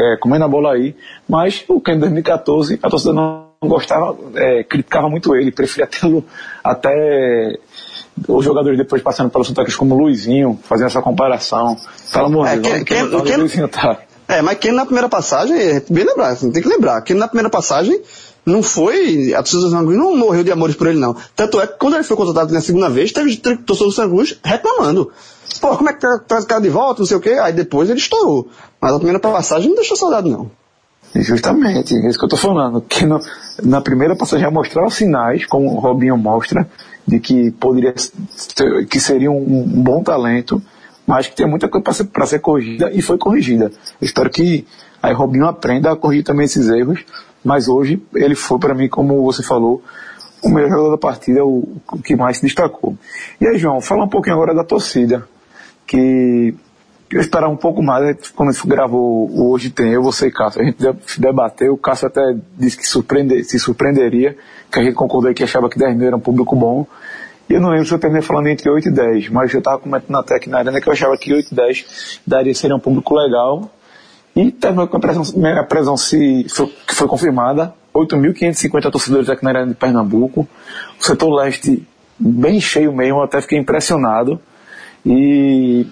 é, 0.00 0.16
comendo 0.18 0.44
a 0.44 0.48
bola 0.48 0.74
aí. 0.74 0.94
Mas 1.26 1.64
o 1.66 1.80
Ken 1.80 1.94
em 1.94 2.00
2014, 2.00 2.78
a 2.82 2.90
torcida 2.90 3.14
não 3.14 3.47
gostava, 3.60 4.16
é, 4.34 4.62
criticava 4.62 5.08
muito 5.08 5.34
ele, 5.34 5.50
preferia 5.50 5.86
tê-lo 5.90 6.24
até 6.62 7.58
os 8.26 8.44
jogadores 8.44 8.78
depois 8.78 9.02
passando 9.02 9.30
pelo 9.30 9.44
Santa 9.44 9.62
Cruz 9.62 9.76
como 9.76 9.96
Luizinho, 9.96 10.58
fazendo 10.62 10.86
essa 10.86 11.02
comparação. 11.02 11.76
Pelo 12.12 12.26
amor 12.26 12.48
de 12.48 12.84
Deus, 12.84 13.38
Luizinho 13.38 13.68
tá. 13.68 13.98
É, 14.26 14.42
mas 14.42 14.58
quem 14.58 14.72
na 14.72 14.84
primeira 14.84 15.08
passagem, 15.08 15.56
é 15.56 15.82
bem 15.88 16.04
lembrar, 16.04 16.28
assim, 16.28 16.50
tem 16.50 16.62
que 16.62 16.68
lembrar, 16.68 17.00
quem 17.02 17.16
na 17.16 17.26
primeira 17.26 17.48
passagem 17.48 18.00
não 18.44 18.62
foi. 18.62 19.32
A 19.34 19.38
torcida 19.38 19.62
do 19.62 19.70
Santa 19.70 19.84
Cruz 19.84 19.98
não 19.98 20.16
morreu 20.16 20.44
de 20.44 20.50
amores 20.50 20.76
por 20.76 20.86
ele, 20.86 20.98
não. 20.98 21.16
Tanto 21.36 21.60
é 21.60 21.66
que 21.66 21.78
quando 21.78 21.94
ele 21.94 22.02
foi 22.02 22.16
contratado 22.16 22.52
na 22.52 22.60
segunda 22.60 22.88
vez, 22.88 23.12
teve 23.12 23.36
torcedor 23.36 23.88
do 23.88 23.92
Santa 23.92 24.08
Cruz 24.08 24.38
reclamando. 24.42 25.10
Pô, 25.60 25.76
como 25.76 25.88
é 25.88 25.92
que 25.92 26.00
traz 26.00 26.22
tá, 26.26 26.38
o 26.38 26.46
cara 26.46 26.60
de 26.60 26.68
volta, 26.68 27.00
não 27.00 27.06
sei 27.06 27.16
o 27.16 27.20
quê. 27.20 27.30
Aí 27.30 27.52
depois 27.52 27.88
ele 27.90 27.98
estourou. 27.98 28.48
Mas 28.80 28.92
a 28.92 28.96
primeira 28.96 29.18
passagem 29.18 29.68
não 29.68 29.76
deixou 29.76 29.96
saudade, 29.96 30.30
não. 30.30 30.50
Justamente, 31.14 31.94
é 31.94 32.08
isso 32.08 32.18
que 32.18 32.24
eu 32.24 32.28
estou 32.28 32.38
falando. 32.38 32.80
Que 32.82 33.04
no, 33.04 33.20
na 33.62 33.80
primeira 33.80 34.14
passagem 34.14 34.44
já 34.44 34.50
mostrava 34.50 34.90
sinais, 34.90 35.46
como 35.46 35.72
o 35.72 35.78
Robinho 35.78 36.16
mostra, 36.16 36.68
de 37.06 37.18
que 37.18 37.50
poderia 37.52 37.94
que 38.88 39.00
seria 39.00 39.30
um, 39.30 39.36
um, 39.36 39.82
bom 39.82 40.02
talento, 40.02 40.62
mas 41.06 41.26
que 41.26 41.36
tem 41.36 41.48
muita 41.48 41.68
coisa 41.68 42.04
para 42.04 42.26
ser, 42.26 42.34
ser 42.36 42.38
corrigida 42.40 42.90
e 42.92 43.00
foi 43.00 43.18
corrigida. 43.18 43.70
Espero 44.00 44.30
que 44.30 44.66
aí 45.02 45.14
Robinho 45.14 45.46
aprenda 45.46 45.90
a 45.90 45.96
corrigir 45.96 46.24
também 46.24 46.44
esses 46.44 46.68
erros 46.68 47.04
mas 47.44 47.68
hoje 47.68 48.02
ele 48.14 48.34
foi 48.34 48.58
para 48.58 48.74
mim, 48.74 48.88
como 48.88 49.22
você 49.22 49.42
falou, 49.42 49.82
o 50.42 50.48
melhor 50.48 50.70
jogador 50.70 50.90
da 50.90 50.98
partida, 50.98 51.44
o, 51.44 51.76
o 51.92 51.98
que 52.02 52.14
mais 52.16 52.36
se 52.36 52.42
destacou. 52.42 52.96
E 53.40 53.46
aí, 53.46 53.58
João, 53.58 53.80
fala 53.80 54.04
um 54.04 54.08
pouquinho 54.08 54.36
agora 54.36 54.54
da 54.54 54.64
torcida, 54.64 55.26
que 55.86 56.54
eu 57.10 57.20
esperava 57.20 57.52
um 57.52 57.56
pouco 57.56 57.82
mais, 57.82 58.16
quando 58.30 58.50
a 58.50 58.52
gente 58.52 58.66
gravou 58.66 59.28
o 59.30 59.50
Hoje 59.50 59.70
Tem 59.70 59.92
Eu, 59.92 60.02
você 60.02 60.28
e 60.28 60.30
Cássio, 60.30 60.60
a 60.60 60.64
gente 60.64 60.76
debateu, 61.18 61.72
o 61.72 61.78
Cássio 61.78 62.08
até 62.08 62.36
disse 62.56 62.76
que 62.76 62.86
surpreende, 62.86 63.44
se 63.44 63.58
surpreenderia, 63.58 64.36
que 64.70 64.78
a 64.78 64.82
gente 64.82 64.94
concordou 64.94 65.32
que 65.32 65.42
achava 65.42 65.68
que 65.70 65.78
10 65.78 65.96
mil 65.96 66.06
era 66.06 66.16
um 66.16 66.20
público 66.20 66.54
bom, 66.54 66.86
e 67.48 67.54
eu 67.54 67.60
não 67.60 67.70
lembro 67.70 67.86
se 67.86 67.94
eu 67.94 67.98
terminei 67.98 68.22
falando 68.22 68.48
entre 68.48 68.68
8 68.68 68.88
e 68.88 68.90
10, 68.90 69.28
mas 69.30 69.52
eu 69.52 69.58
estava 69.58 69.78
comentando 69.78 70.16
até 70.16 70.36
aqui 70.36 70.50
na 70.50 70.58
arena 70.58 70.80
que 70.80 70.88
eu 70.88 70.92
achava 70.92 71.16
que 71.16 71.32
8 71.32 71.48
e 71.50 71.54
10 71.54 72.20
daria 72.26 72.54
ser 72.54 72.72
um 72.72 72.78
público 72.78 73.14
legal, 73.14 73.70
e 74.36 74.52
terminou 74.52 74.86
com 74.86 74.96
a 74.96 75.00
presença, 75.00 75.34
a 75.58 75.64
presença 75.64 76.04
se, 76.04 76.46
foi, 76.48 76.66
que 76.86 76.94
foi 76.94 77.08
confirmada, 77.08 77.74
8.550 77.94 78.90
torcedores 78.90 79.28
aqui 79.28 79.42
na 79.42 79.50
Arena 79.50 79.66
de 79.66 79.74
Pernambuco. 79.74 80.46
O 81.00 81.04
setor 81.04 81.34
leste 81.34 81.84
bem 82.18 82.60
cheio 82.60 82.92
mesmo, 82.92 83.20
até 83.22 83.40
fiquei 83.40 83.58
impressionado. 83.58 84.40
E 85.04 85.86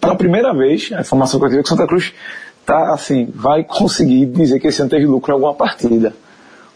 pela 0.00 0.14
primeira 0.14 0.52
vez, 0.52 0.90
a 0.92 1.00
informação 1.00 1.38
que 1.38 1.46
eu 1.46 1.50
tive 1.50 1.60
é 1.60 1.62
que 1.62 1.68
Santa 1.68 1.86
Cruz 1.86 2.12
tá, 2.64 2.92
assim, 2.92 3.28
vai 3.34 3.64
conseguir 3.64 4.26
dizer 4.26 4.60
que 4.60 4.68
esse 4.68 4.80
ano 4.80 4.90
teve 4.90 5.06
lucro 5.06 5.32
em 5.32 5.34
alguma 5.34 5.54
partida. 5.54 6.14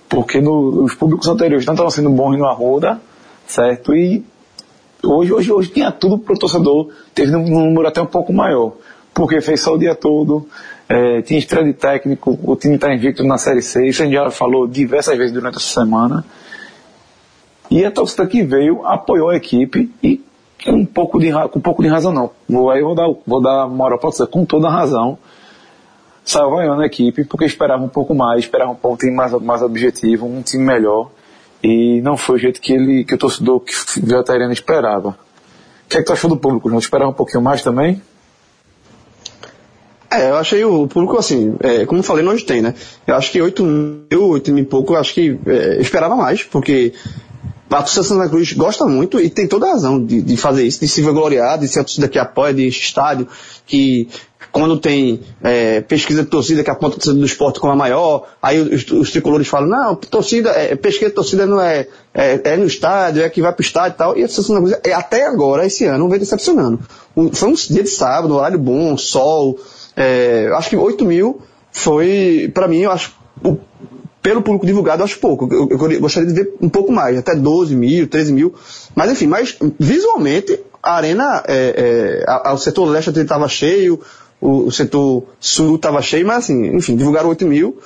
Porque 0.09 0.41
no, 0.41 0.85
os 0.85 0.95
públicos 0.95 1.27
anteriores 1.29 1.65
não 1.67 1.75
estavam 1.75 1.91
sendo 1.91 2.11
bons 2.11 2.37
no 2.37 2.47
Arruda, 2.47 3.01
certo? 3.47 3.95
E 3.95 4.25
hoje, 5.03 5.33
hoje, 5.33 5.53
hoje 5.53 5.71
tinha 5.71 5.91
tudo 5.91 6.19
para 6.19 6.35
o 6.35 6.39
torcedor, 6.39 6.91
teve 7.15 7.35
um 7.35 7.49
número 7.49 7.89
até 7.89 8.01
um 8.01 8.07
pouco 8.07 8.33
maior 8.33 8.75
porque 9.15 9.41
fez 9.41 9.61
só 9.61 9.75
o 9.75 9.79
dia 9.79 9.95
todo, 9.95 10.47
é, 10.89 11.23
tinha 11.23 11.39
estreia 11.39 11.65
de 11.65 11.73
técnico, 11.73 12.39
o 12.43 12.57
time 12.57 12.77
está 12.77 12.93
invicto 12.93 13.23
na 13.25 13.39
Série 13.39 13.63
C, 13.63 13.87
isso 13.87 14.03
a 14.03 14.05
gente 14.05 14.15
já 14.15 14.31
falou 14.31 14.67
diversas 14.67 15.17
vezes 15.17 15.33
durante 15.33 15.57
essa 15.57 15.81
semana. 15.81 16.25
E 17.71 17.85
a 17.85 17.91
torcida 17.91 18.27
que 18.27 18.43
veio 18.43 18.85
apoiou 18.87 19.31
a 19.31 19.37
equipe 19.37 19.91
e 20.03 20.21
um 20.67 20.85
pouco 20.85 21.19
de, 21.19 21.33
com 21.33 21.59
um 21.59 21.63
pouco 21.63 21.83
de 21.83 21.89
razão 21.89 22.13
não. 22.13 22.31
Vou, 22.49 22.71
aí 22.71 22.83
vou 22.83 22.95
dar, 22.95 23.09
vou 23.27 23.43
dar 23.43 23.67
moral 23.69 23.99
para 23.99 24.11
você, 24.11 24.27
com 24.27 24.45
toda 24.45 24.69
a 24.69 24.71
razão. 24.71 25.19
Saiu 26.25 26.51
vaiando 26.51 26.83
a 26.83 26.87
equipe 26.87 27.25
porque 27.25 27.45
esperava 27.45 27.83
um 27.83 27.89
pouco 27.89 28.15
mais, 28.15 28.41
esperava 28.41 28.71
um, 28.71 28.91
um 28.91 28.97
time 28.97 29.13
mais, 29.13 29.33
mais 29.41 29.63
objetivo, 29.63 30.27
um 30.27 30.43
time 30.43 30.65
melhor. 30.65 31.11
E 31.63 32.01
não 32.01 32.17
foi 32.17 32.37
o 32.37 32.39
jeito 32.39 32.61
que 32.61 32.73
ele, 32.73 33.05
que 33.05 33.15
o 33.15 33.19
torcedor 33.19 33.61
que 33.61 33.73
viu 34.01 34.19
a 34.19 34.23
Tairena 34.23 34.53
esperava. 34.53 35.11
O 35.11 35.89
que 35.89 35.99
é 35.99 36.01
que 36.01 36.07
tu 36.07 36.13
achou 36.13 36.31
do 36.31 36.37
público, 36.37 36.69
Não 36.69 36.79
Esperava 36.79 37.11
um 37.11 37.15
pouquinho 37.15 37.43
mais 37.43 37.63
também? 37.63 38.01
É, 40.11 40.29
eu 40.29 40.37
achei 40.37 40.63
o 40.63 40.87
público 40.87 41.17
assim, 41.17 41.57
é, 41.61 41.87
como 41.87 42.03
falei, 42.03 42.23
nós 42.23 42.43
tem, 42.43 42.61
né? 42.61 42.75
Eu 43.07 43.15
acho 43.15 43.33
que 43.33 43.41
8 43.41 43.65
mil, 43.65 44.29
8 44.29 44.53
mil 44.53 44.63
e 44.63 44.67
pouco, 44.67 44.93
eu 44.93 44.99
acho 44.99 45.15
que 45.15 45.39
é, 45.47 45.81
esperava 45.81 46.15
mais, 46.15 46.43
porque 46.43 46.93
a 47.79 47.83
torcida 47.83 48.03
Santa 48.03 48.29
Cruz 48.29 48.53
gosta 48.53 48.87
muito 48.87 49.21
e 49.21 49.31
tem 49.31 49.47
toda 49.47 49.67
a 49.67 49.71
razão 49.73 50.05
de, 50.05 50.21
de 50.21 50.37
fazer 50.37 50.65
isso, 50.65 50.81
de 50.81 50.89
se 50.89 51.03
vangloriar, 51.03 51.59
de 51.59 51.69
ser 51.69 51.81
a 51.81 51.85
torcida 51.85 52.09
que 52.09 52.19
apoia, 52.19 52.53
de 52.53 52.67
estádio, 52.69 53.29
que 53.67 54.09
quando 54.53 54.79
tem 54.79 55.21
é, 55.43 55.81
pesquisa 55.81 56.23
de 56.23 56.29
torcida 56.29 56.63
que 56.63 56.71
aponta 56.71 56.97
a 56.97 56.99
torcida 56.99 57.19
do 57.19 57.25
esporte 57.25 57.59
como 57.59 57.73
a 57.73 57.77
maior, 57.77 58.29
aí 58.41 58.61
os, 58.61 58.89
os 58.91 59.11
tricolores 59.11 59.49
falam, 59.49 59.69
não, 59.69 59.95
torcida, 59.97 60.51
é, 60.51 60.77
pesquisa 60.77 61.09
de 61.09 61.15
torcida 61.15 61.47
não 61.47 61.61
é, 61.61 61.87
é, 62.13 62.41
é, 62.45 62.57
no 62.57 62.67
estádio, 62.67 63.23
é 63.23 63.31
que 63.31 63.41
vai 63.41 63.53
pro 63.53 63.65
estádio 63.65 63.95
e 63.95 63.99
tal. 63.99 64.19
E 64.19 64.23
a 64.23 64.29
Santa 64.29 64.61
Cruz, 64.61 64.75
é, 64.85 64.93
até 64.93 65.27
agora, 65.27 65.65
esse 65.65 65.87
ano, 65.87 66.09
vem 66.09 66.19
decepcionando. 66.19 66.81
foi 67.33 67.49
um 67.49 67.55
dia 67.55 67.83
de 67.83 67.89
sábado, 67.89 68.35
horário 68.35 68.59
bom, 68.59 68.97
sol, 68.99 69.59
é, 69.97 70.51
acho 70.55 70.69
que 70.69 70.77
8 70.77 71.05
mil 71.05 71.41
foi, 71.73 72.51
para 72.53 72.69
mim, 72.69 72.81
eu 72.81 72.91
acho, 72.91 73.15
o, 73.43 73.57
pelo 74.23 74.41
público 74.41 74.65
divulgado, 74.65 75.03
acho 75.03 75.19
pouco. 75.19 75.49
Eu, 75.53 75.69
eu, 75.69 76.01
gostaria 76.01 76.29
de 76.29 76.35
ver 76.35 76.55
um 76.61 76.69
pouco 76.69 76.93
mais, 76.93 77.19
até 77.19 77.35
12 77.35 77.75
mil, 77.75 78.07
13 78.07 78.33
mil. 78.33 78.55
Mas 78.95 79.11
enfim, 79.11 79.27
mas 79.27 79.57
visualmente, 79.79 80.61
a 80.83 80.95
arena, 80.95 81.43
é, 81.47 82.23
é, 82.25 82.31
a, 82.31 82.53
o 82.53 82.59
setor 82.59 82.85
leste 82.85 83.11
estava 83.11 83.49
cheio, 83.49 84.01
o, 84.41 84.67
o 84.67 84.73
setor 84.73 85.25
sul 85.41 85.75
estava 85.75 86.01
cheio, 86.01 86.27
mas 86.27 86.45
assim, 86.45 86.77
enfim, 86.77 86.97
divulgaram 86.97 87.29
8 87.29 87.45
mil. 87.47 87.79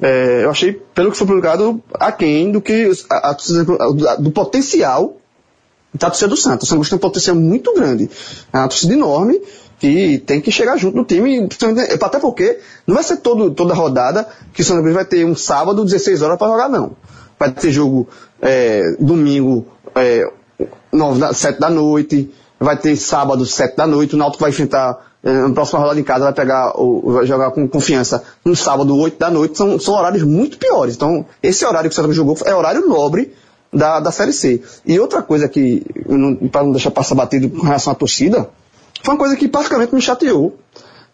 É, 0.00 0.44
eu 0.44 0.50
achei, 0.50 0.72
pelo 0.72 1.10
que 1.10 1.18
foi 1.18 1.26
publicado, 1.26 1.82
aquém 1.94 2.50
do 2.52 2.60
que 2.60 2.90
a, 3.10 3.30
a, 3.30 4.16
do 4.16 4.30
potencial 4.30 5.16
da 5.94 6.08
torcida 6.08 6.28
do 6.28 6.36
Santos. 6.36 6.68
O 6.68 6.70
Santos 6.70 6.88
tem 6.88 6.96
um 6.96 7.00
potencial 7.00 7.36
muito 7.36 7.74
grande. 7.74 8.08
É 8.52 8.58
uma 8.58 8.68
torcida 8.68 8.94
enorme 8.94 9.40
que 9.82 10.18
tem 10.18 10.40
que 10.40 10.52
chegar 10.52 10.76
junto 10.76 10.96
no 10.96 11.04
time, 11.04 11.48
até 12.00 12.20
porque 12.20 12.60
não 12.86 12.94
vai 12.94 13.02
ser 13.02 13.16
todo, 13.16 13.50
toda 13.50 13.74
rodada 13.74 14.28
que 14.52 14.62
o 14.62 14.64
Santa 14.64 14.80
Cruz 14.80 14.94
vai 14.94 15.04
ter 15.04 15.26
um 15.26 15.34
sábado, 15.34 15.84
16 15.84 16.22
horas 16.22 16.38
para 16.38 16.52
jogar, 16.52 16.68
não. 16.68 16.92
Vai 17.36 17.50
ter 17.50 17.72
jogo 17.72 18.06
é, 18.40 18.94
domingo, 19.00 19.66
é, 19.96 20.24
9 20.92 21.34
7 21.34 21.58
da 21.58 21.68
noite, 21.68 22.32
vai 22.60 22.76
ter 22.76 22.94
sábado, 22.94 23.44
7 23.44 23.76
da 23.76 23.84
noite, 23.84 24.14
o 24.14 24.18
Náutico 24.18 24.42
vai 24.42 24.50
enfrentar 24.50 25.04
é, 25.20 25.32
na 25.32 25.50
próxima 25.50 25.80
rodada 25.80 25.98
em 25.98 26.04
casa, 26.04 26.26
vai 26.26 26.32
pegar, 26.32 26.72
vai 27.04 27.26
jogar 27.26 27.50
com 27.50 27.66
confiança 27.66 28.22
no 28.44 28.54
sábado, 28.54 28.96
8 28.96 29.18
da 29.18 29.30
noite, 29.32 29.58
são, 29.58 29.80
são 29.80 29.94
horários 29.94 30.22
muito 30.22 30.58
piores. 30.58 30.94
Então, 30.94 31.26
esse 31.42 31.66
horário 31.66 31.90
que 31.90 31.94
o 31.94 31.96
Santa 31.96 32.06
Cruz 32.06 32.16
jogou 32.16 32.38
é 32.44 32.54
horário 32.54 32.88
nobre 32.88 33.34
da, 33.72 33.98
da 33.98 34.12
Série 34.12 34.32
C. 34.32 34.62
E 34.86 35.00
outra 35.00 35.22
coisa 35.22 35.48
que, 35.48 35.84
para 36.52 36.62
não 36.62 36.70
deixar 36.70 36.92
passar 36.92 37.16
batido 37.16 37.50
com 37.50 37.62
relação 37.66 37.92
à 37.92 37.96
torcida, 37.96 38.48
foi 39.02 39.14
uma 39.14 39.18
coisa 39.18 39.36
que 39.36 39.48
praticamente 39.48 39.94
me 39.94 40.00
chateou. 40.00 40.58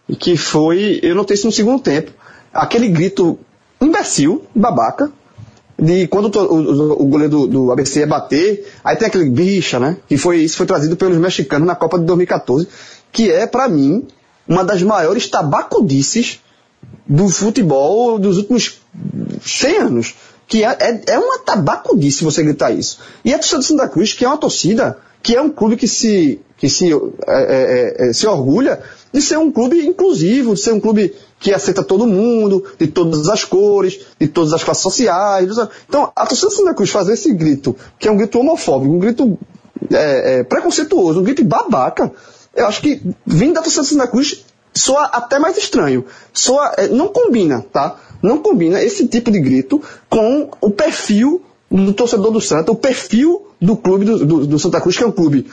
E 0.09 0.17
que 0.17 0.37
foi, 0.37 1.01
eu 1.03 1.15
notei 1.15 1.35
isso 1.35 1.47
no 1.47 1.53
segundo 1.53 1.83
tempo, 1.83 2.13
aquele 2.53 2.89
grito 2.89 3.39
imbecil, 3.81 4.45
babaca, 4.55 5.11
de 5.81 6.09
quando 6.09 6.35
o, 6.35 6.55
o, 6.55 7.03
o 7.03 7.07
goleiro 7.07 7.31
do, 7.31 7.47
do, 7.47 7.73
ABC 7.73 8.01
ia 8.01 8.07
bater, 8.07 8.67
aí 8.83 8.97
tem 8.97 9.07
aquele 9.07 9.31
bicha, 9.31 9.79
né? 9.79 9.97
Que 10.09 10.17
foi, 10.17 10.39
isso 10.39 10.57
foi 10.57 10.67
trazido 10.67 10.97
pelos 10.97 11.17
mexicanos 11.19 11.67
na 11.67 11.77
Copa 11.77 11.99
de 11.99 12.05
2014, 12.05 12.67
que 13.13 13.31
é, 13.31 13.47
para 13.47 13.69
mim, 13.69 14.07
uma 14.47 14.65
das 14.65 14.83
maiores 14.83 15.29
tabacudices 15.29 16.41
do 17.07 17.29
futebol 17.29 18.19
dos 18.19 18.39
últimos 18.39 18.81
100 19.45 19.77
anos. 19.79 20.15
Que 20.49 20.65
é, 20.65 20.77
é, 20.81 21.03
é 21.13 21.19
uma 21.19 21.39
tabacudice 21.41 22.25
você 22.25 22.43
gritar 22.43 22.71
isso. 22.71 23.01
E 23.23 23.35
a 23.35 23.39
torcida 23.39 23.59
do 23.59 23.65
Santa 23.65 23.89
Cruz, 23.89 24.15
que 24.15 24.25
é 24.25 24.29
uma 24.29 24.39
torcida 24.39 24.99
que 25.23 25.37
é 25.37 25.43
um 25.43 25.51
clube 25.51 25.77
que 25.77 25.87
se, 25.87 26.41
que 26.59 26.69
se, 26.69 26.93
é, 26.93 26.97
é, 27.27 28.09
é, 28.09 28.13
se 28.13 28.27
orgulha 28.27 28.81
de 29.13 29.23
ser 29.23 29.39
um 29.39 29.51
clube 29.51 29.87
inclusivo, 29.87 30.55
de 30.55 30.61
ser 30.61 30.73
um 30.73 30.81
clube 30.81 31.15
que 31.41 31.55
aceita 31.55 31.83
todo 31.83 32.07
mundo, 32.07 32.65
de 32.79 32.89
todas 32.89 33.29
as 33.29 33.45
cores, 33.45 34.01
de 34.21 34.27
todas 34.27 34.53
as 34.53 34.63
classes 34.63 34.83
sociais. 34.83 35.49
Então, 35.89 36.13
a 36.15 36.27
torcida 36.27 36.51
Santa 36.51 36.75
Cruz 36.75 36.91
fazer 36.91 37.15
esse 37.15 37.33
grito, 37.33 37.77
que 37.99 38.09
é 38.09 38.11
um 38.11 38.17
grito 38.17 38.39
homofóbico, 38.39 38.93
um 38.93 38.99
grito 38.99 39.39
é, 39.91 40.41
é, 40.41 40.43
preconceituoso, 40.43 41.21
um 41.21 41.25
grito 41.25 41.45
babaca, 41.45 42.13
eu 42.55 42.67
acho 42.67 42.83
que 42.83 43.01
vindo 43.25 43.55
da 43.55 43.63
torcida 43.63 43.85
Santa 43.85 44.09
Cruz 44.09 44.45
soa 44.75 45.05
até 45.07 45.39
mais 45.39 45.57
estranho. 45.57 46.05
Soa, 46.33 46.75
é, 46.77 46.89
não 46.89 47.09
combina, 47.09 47.65
tá? 47.73 47.97
Não 48.21 48.39
combina 48.39 48.83
esse 48.83 49.07
tipo 49.07 49.31
de 49.31 49.41
grito 49.41 49.81
com 50.11 50.51
o 50.61 50.71
perfil 50.71 51.43
do 51.71 51.93
torcedor 51.93 52.33
do 52.33 52.41
Santa, 52.41 52.73
o 52.73 52.77
perfil 52.77 53.47
do 53.61 53.77
clube 53.77 54.05
do, 54.05 54.25
do, 54.25 54.47
do, 54.47 54.59
Santa 54.59 54.81
Cruz, 54.81 54.97
que 54.97 55.05
é 55.05 55.07
um 55.07 55.13
clube 55.13 55.47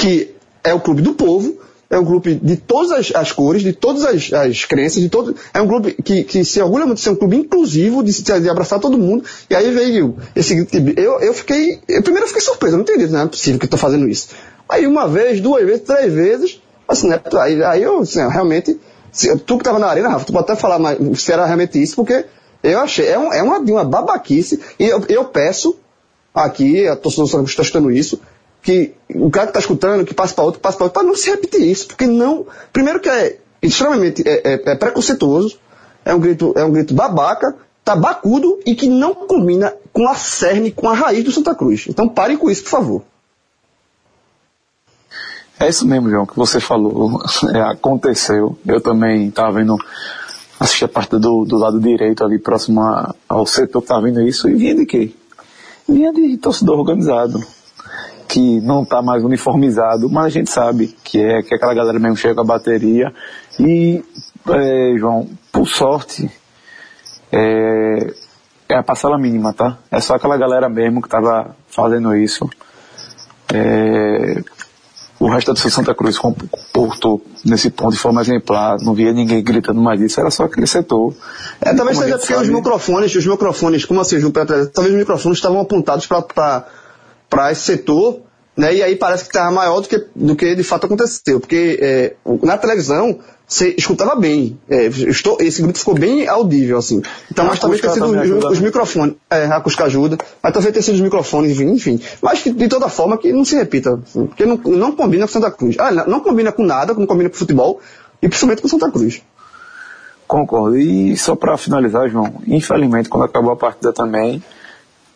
que 0.00 0.34
é 0.64 0.72
o 0.72 0.80
clube 0.80 1.02
do 1.02 1.12
povo, 1.12 1.58
é 1.90 1.98
um 1.98 2.04
clube 2.04 2.36
de 2.36 2.56
todas 2.56 2.92
as, 2.92 3.14
as 3.14 3.32
cores, 3.32 3.62
de 3.62 3.72
todas 3.72 4.04
as, 4.04 4.32
as 4.32 4.64
crenças, 4.64 5.02
de 5.02 5.08
todo, 5.08 5.34
é 5.52 5.60
um 5.60 5.66
clube 5.66 5.92
que, 6.04 6.22
que 6.22 6.44
se 6.44 6.60
orgulha 6.62 6.86
muito 6.86 6.98
de 6.98 7.04
ser 7.04 7.10
um 7.10 7.16
clube 7.16 7.36
inclusivo, 7.36 8.02
de, 8.02 8.22
de 8.22 8.48
abraçar 8.48 8.78
todo 8.78 8.96
mundo, 8.96 9.24
e 9.50 9.54
aí 9.54 9.70
veio 9.72 10.16
esse 10.34 10.66
eu, 10.96 11.20
eu 11.20 11.34
fiquei, 11.34 11.80
eu 11.88 12.02
primeiro 12.02 12.24
eu 12.24 12.28
fiquei 12.28 12.42
surpreso, 12.42 12.74
eu 12.74 12.78
não 12.78 12.84
entendi, 12.84 13.12
não 13.12 13.22
é 13.22 13.26
possível 13.26 13.58
que 13.58 13.64
eu 13.64 13.66
estou 13.66 13.78
fazendo 13.78 14.08
isso. 14.08 14.28
Aí 14.68 14.86
uma 14.86 15.08
vez, 15.08 15.40
duas 15.40 15.64
vezes, 15.66 15.82
três 15.82 16.12
vezes, 16.12 16.62
assim, 16.88 17.08
né, 17.08 17.20
aí, 17.40 17.62
aí 17.62 17.82
eu, 17.82 17.98
assim, 17.98 18.20
realmente, 18.20 18.78
se, 19.10 19.36
tu 19.38 19.56
que 19.56 19.62
estava 19.62 19.80
na 19.80 19.88
arena, 19.88 20.08
Rafa, 20.08 20.24
tu 20.24 20.32
pode 20.32 20.44
até 20.44 20.54
falar 20.54 20.78
mais, 20.78 20.98
se 21.20 21.32
era 21.32 21.44
realmente 21.44 21.82
isso, 21.82 21.96
porque 21.96 22.24
eu 22.62 22.78
achei, 22.78 23.06
é, 23.06 23.18
um, 23.18 23.32
é 23.32 23.42
uma, 23.42 23.58
uma 23.58 23.84
babaquice, 23.84 24.60
e 24.78 24.84
eu, 24.84 25.02
eu 25.08 25.24
peço 25.24 25.76
aqui, 26.32 26.86
a 26.86 26.94
torcida 26.94 27.24
do 27.24 27.28
Santa 27.28 27.38
Cruz 27.38 27.50
está 27.50 27.62
escutando 27.62 27.90
isso, 27.90 28.20
que 28.62 28.94
o 29.14 29.30
cara 29.30 29.46
que 29.46 29.50
está 29.50 29.60
escutando, 29.60 30.04
que 30.04 30.14
passa 30.14 30.34
para 30.34 30.44
outro, 30.44 30.60
passa 30.60 30.76
para 30.76 30.84
outro, 30.84 31.00
para 31.00 31.06
não 31.06 31.16
se 31.16 31.30
repetir 31.30 31.62
isso, 31.62 31.86
porque 31.88 32.06
não, 32.06 32.46
primeiro 32.72 33.00
que 33.00 33.08
é 33.08 33.38
extremamente 33.62 34.22
é, 34.26 34.54
é, 34.54 34.72
é 34.72 34.74
preconceituoso, 34.74 35.58
é 36.04 36.14
um 36.14 36.20
grito, 36.20 36.52
é 36.56 36.64
um 36.64 36.72
grito 36.72 36.94
babaca, 36.94 37.56
tabacudo 37.84 38.58
e 38.64 38.74
que 38.74 38.88
não 38.88 39.14
combina 39.14 39.74
com 39.92 40.06
a 40.08 40.14
cerne, 40.14 40.70
com 40.70 40.88
a 40.88 40.94
raiz 40.94 41.24
do 41.24 41.32
Santa 41.32 41.54
Cruz. 41.54 41.86
Então 41.88 42.08
parem 42.08 42.36
com 42.36 42.50
isso, 42.50 42.62
por 42.62 42.70
favor. 42.70 43.02
É 45.58 45.68
isso 45.68 45.86
mesmo, 45.86 46.08
João, 46.08 46.26
que 46.26 46.36
você 46.36 46.60
falou. 46.60 47.20
É, 47.54 47.60
aconteceu. 47.60 48.56
Eu 48.66 48.80
também 48.80 49.28
estava 49.28 49.52
vendo 49.52 49.76
assisti 50.60 50.84
a 50.84 50.88
parte 50.88 51.18
do, 51.18 51.46
do 51.46 51.56
lado 51.56 51.80
direito 51.80 52.22
ali, 52.22 52.38
próximo 52.38 52.82
a, 52.82 53.14
ao 53.26 53.46
setor 53.46 53.80
que 53.80 53.86
estava 53.86 54.02
vendo 54.02 54.20
isso, 54.20 54.48
e 54.48 54.54
vinha 54.54 54.74
de 54.74 54.84
quê? 54.84 55.12
Vinha 55.88 56.12
de 56.12 56.36
torcedor 56.36 56.78
organizado, 56.78 57.42
que 58.30 58.60
não 58.60 58.84
está 58.84 59.02
mais 59.02 59.24
uniformizado, 59.24 60.08
mas 60.08 60.26
a 60.26 60.28
gente 60.28 60.50
sabe 60.50 60.96
que 61.02 61.20
é 61.20 61.42
que 61.42 61.52
aquela 61.52 61.74
galera 61.74 61.98
mesmo 61.98 62.16
chega 62.16 62.36
com 62.36 62.42
a 62.42 62.44
bateria. 62.44 63.12
E, 63.58 64.04
é, 64.48 64.94
João, 64.96 65.28
por 65.50 65.66
sorte, 65.66 66.30
é, 67.32 68.14
é 68.68 68.78
a 68.78 68.84
parcela 68.84 69.18
mínima, 69.18 69.52
tá? 69.52 69.78
É 69.90 70.00
só 70.00 70.14
aquela 70.14 70.36
galera 70.36 70.68
mesmo 70.68 71.02
que 71.02 71.08
estava 71.08 71.56
fazendo 71.66 72.14
isso. 72.14 72.48
É, 73.52 74.40
o 75.18 75.28
resto 75.28 75.52
da 75.52 75.60
Santa 75.60 75.92
Cruz 75.92 76.16
comportou 76.16 77.20
nesse 77.44 77.68
ponto 77.68 77.94
de 77.94 77.98
forma 77.98 78.20
exemplar, 78.20 78.76
não 78.80 78.94
via 78.94 79.12
ninguém 79.12 79.42
gritando 79.42 79.80
mais 79.80 80.00
isso, 80.00 80.20
era 80.20 80.30
só 80.30 80.44
aquele 80.44 80.68
setor. 80.68 81.12
É, 81.60 81.74
talvez 81.74 81.98
seja 81.98 82.16
porque 82.16 82.34
os 82.34 82.48
microfones, 82.48 83.12
os 83.12 83.26
microfones, 83.26 83.84
como 83.84 84.00
assim, 84.00 84.20
talvez 84.30 84.94
os 84.94 84.98
microfones 85.00 85.38
estavam 85.38 85.60
apontados 85.60 86.06
para 86.06 86.64
esse 87.50 87.62
setor, 87.62 88.20
né, 88.56 88.74
e 88.74 88.82
aí 88.82 88.96
parece 88.96 89.24
que 89.24 89.30
estava 89.30 89.50
maior 89.50 89.80
do 89.80 89.88
que, 89.88 90.04
do 90.14 90.36
que 90.36 90.54
de 90.54 90.62
fato 90.62 90.86
aconteceu, 90.86 91.40
porque 91.40 91.78
é, 91.80 92.14
na 92.42 92.58
televisão 92.58 93.18
você 93.50 93.74
escutava 93.76 94.14
bem. 94.14 94.56
É, 94.68 94.86
estou, 94.86 95.36
esse 95.40 95.60
grito 95.60 95.80
ficou 95.80 95.94
bem 95.94 96.28
audível, 96.28 96.78
assim. 96.78 97.02
Então, 97.30 97.44
mas 97.46 97.58
talvez 97.58 97.82
tenha 97.82 97.92
sido 97.92 98.06
os, 98.06 98.44
os, 98.44 98.60
microfones. 98.60 99.16
É, 99.28 99.46
a 99.46 99.56
acústica 99.56 99.84
ajuda. 99.86 100.16
Mas 100.40 100.52
talvez 100.52 100.72
tenha 100.72 100.82
sido 100.84 100.94
os 100.94 101.00
microfones, 101.00 101.58
enfim. 101.58 101.68
enfim. 101.72 102.00
Mas 102.22 102.42
que, 102.42 102.52
de 102.52 102.68
toda 102.68 102.88
forma, 102.88 103.18
que 103.18 103.32
não 103.32 103.44
se 103.44 103.56
repita. 103.56 103.94
Assim, 103.94 104.26
porque 104.26 104.46
não, 104.46 104.56
não 104.56 104.92
combina 104.92 105.26
com 105.26 105.32
Santa 105.32 105.50
Cruz. 105.50 105.74
Ah, 105.80 105.90
não, 105.90 106.06
não 106.06 106.20
combina 106.20 106.52
com 106.52 106.62
nada, 106.62 106.94
não 106.94 107.06
combina 107.06 107.28
com 107.28 107.34
futebol. 107.34 107.80
E 108.22 108.28
principalmente 108.28 108.62
com 108.62 108.68
Santa 108.68 108.88
Cruz. 108.88 109.20
Concordo. 110.28 110.78
E 110.78 111.16
só 111.16 111.34
para 111.34 111.56
finalizar, 111.56 112.08
João, 112.08 112.32
infelizmente, 112.46 113.08
quando 113.08 113.24
acabou 113.24 113.50
a 113.50 113.56
partida 113.56 113.92
também, 113.92 114.40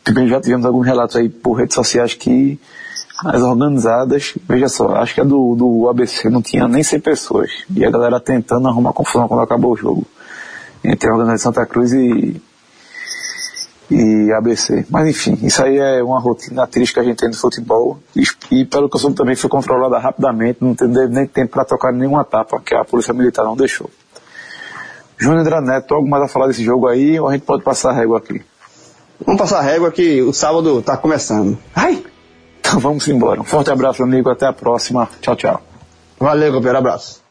também 0.05 0.29
já 0.29 0.41
tivemos 0.41 0.67
alguns 0.67 0.87
relatos 0.87 1.17
aí 1.17 1.29
por 1.29 1.55
redes 1.55 1.75
sociais 1.75 2.15
que 2.15 2.61
as 3.25 3.43
organizadas, 3.43 4.35
veja 4.47 4.69
só, 4.69 4.97
acho 4.97 5.15
que 5.15 5.21
a 5.21 5.25
do, 5.25 5.55
do 5.55 5.89
ABC 5.89 6.29
não 6.29 6.43
tinha 6.43 6.69
nem 6.69 6.83
100 6.83 7.01
pessoas. 7.01 7.51
E 7.75 7.85
a 7.85 7.91
galera 7.91 8.21
tentando 8.21 8.69
arrumar 8.69 8.93
confusão 8.93 9.27
quando 9.27 9.41
acabou 9.41 9.73
o 9.73 9.77
jogo. 9.77 10.07
Entre 10.85 11.09
a 11.09 11.13
organização 11.13 11.53
Santa 11.53 11.65
Cruz 11.65 11.93
e, 11.93 12.41
e 13.91 14.33
ABC. 14.33 14.85
Mas 14.91 15.09
enfim, 15.09 15.39
isso 15.43 15.65
aí 15.65 15.79
é 15.79 16.03
uma 16.03 16.21
rotina 16.21 16.67
triste 16.67 16.93
que 16.93 17.01
a 17.01 17.05
gente 17.05 17.17
tem 17.17 17.31
no 17.31 17.37
futebol. 17.37 17.99
E, 18.15 18.25
e 18.51 18.65
pelo 18.67 18.91
que 18.91 18.97
eu 18.97 19.01
soube 19.01 19.17
também 19.17 19.37
foi 19.37 19.49
controlada 19.49 19.99
rapidamente, 19.99 20.59
não 20.61 20.75
teve 20.75 21.09
nem 21.09 21.27
tempo 21.27 21.53
para 21.53 21.65
tocar 21.65 21.93
nenhuma 21.93 22.21
etapa, 22.21 22.61
que 22.61 22.75
a 22.75 22.85
Polícia 22.85 23.15
Militar 23.15 23.45
não 23.45 23.57
deixou. 23.57 23.89
Júnior 25.17 25.63
Neto, 25.63 25.95
algo 25.95 26.09
mais 26.09 26.25
a 26.25 26.29
falar 26.29 26.49
desse 26.49 26.63
jogo 26.65 26.89
aí 26.89 27.19
ou 27.19 27.29
a 27.29 27.33
gente 27.33 27.47
pode 27.47 27.63
passar 27.63 27.91
a 27.91 27.95
régua 27.95 28.19
aqui? 28.19 28.43
Vamos 29.25 29.41
passar 29.41 29.59
a 29.59 29.63
régua 29.63 29.91
que 29.91 30.23
o 30.23 30.33
sábado 30.33 30.79
está 30.79 30.97
começando. 30.97 31.59
Ai! 31.75 32.05
Então 32.61 32.79
vamos 32.79 33.07
embora. 33.09 33.41
Um 33.41 33.45
forte 33.45 33.71
abraço, 33.71 34.03
amigo. 34.03 34.31
Até 34.31 34.47
a 34.47 34.53
próxima. 34.53 35.09
Tchau, 35.21 35.37
tchau. 35.37 35.63
Valeu, 36.19 36.53
companheiro. 36.53 36.79
Abraço. 36.79 37.24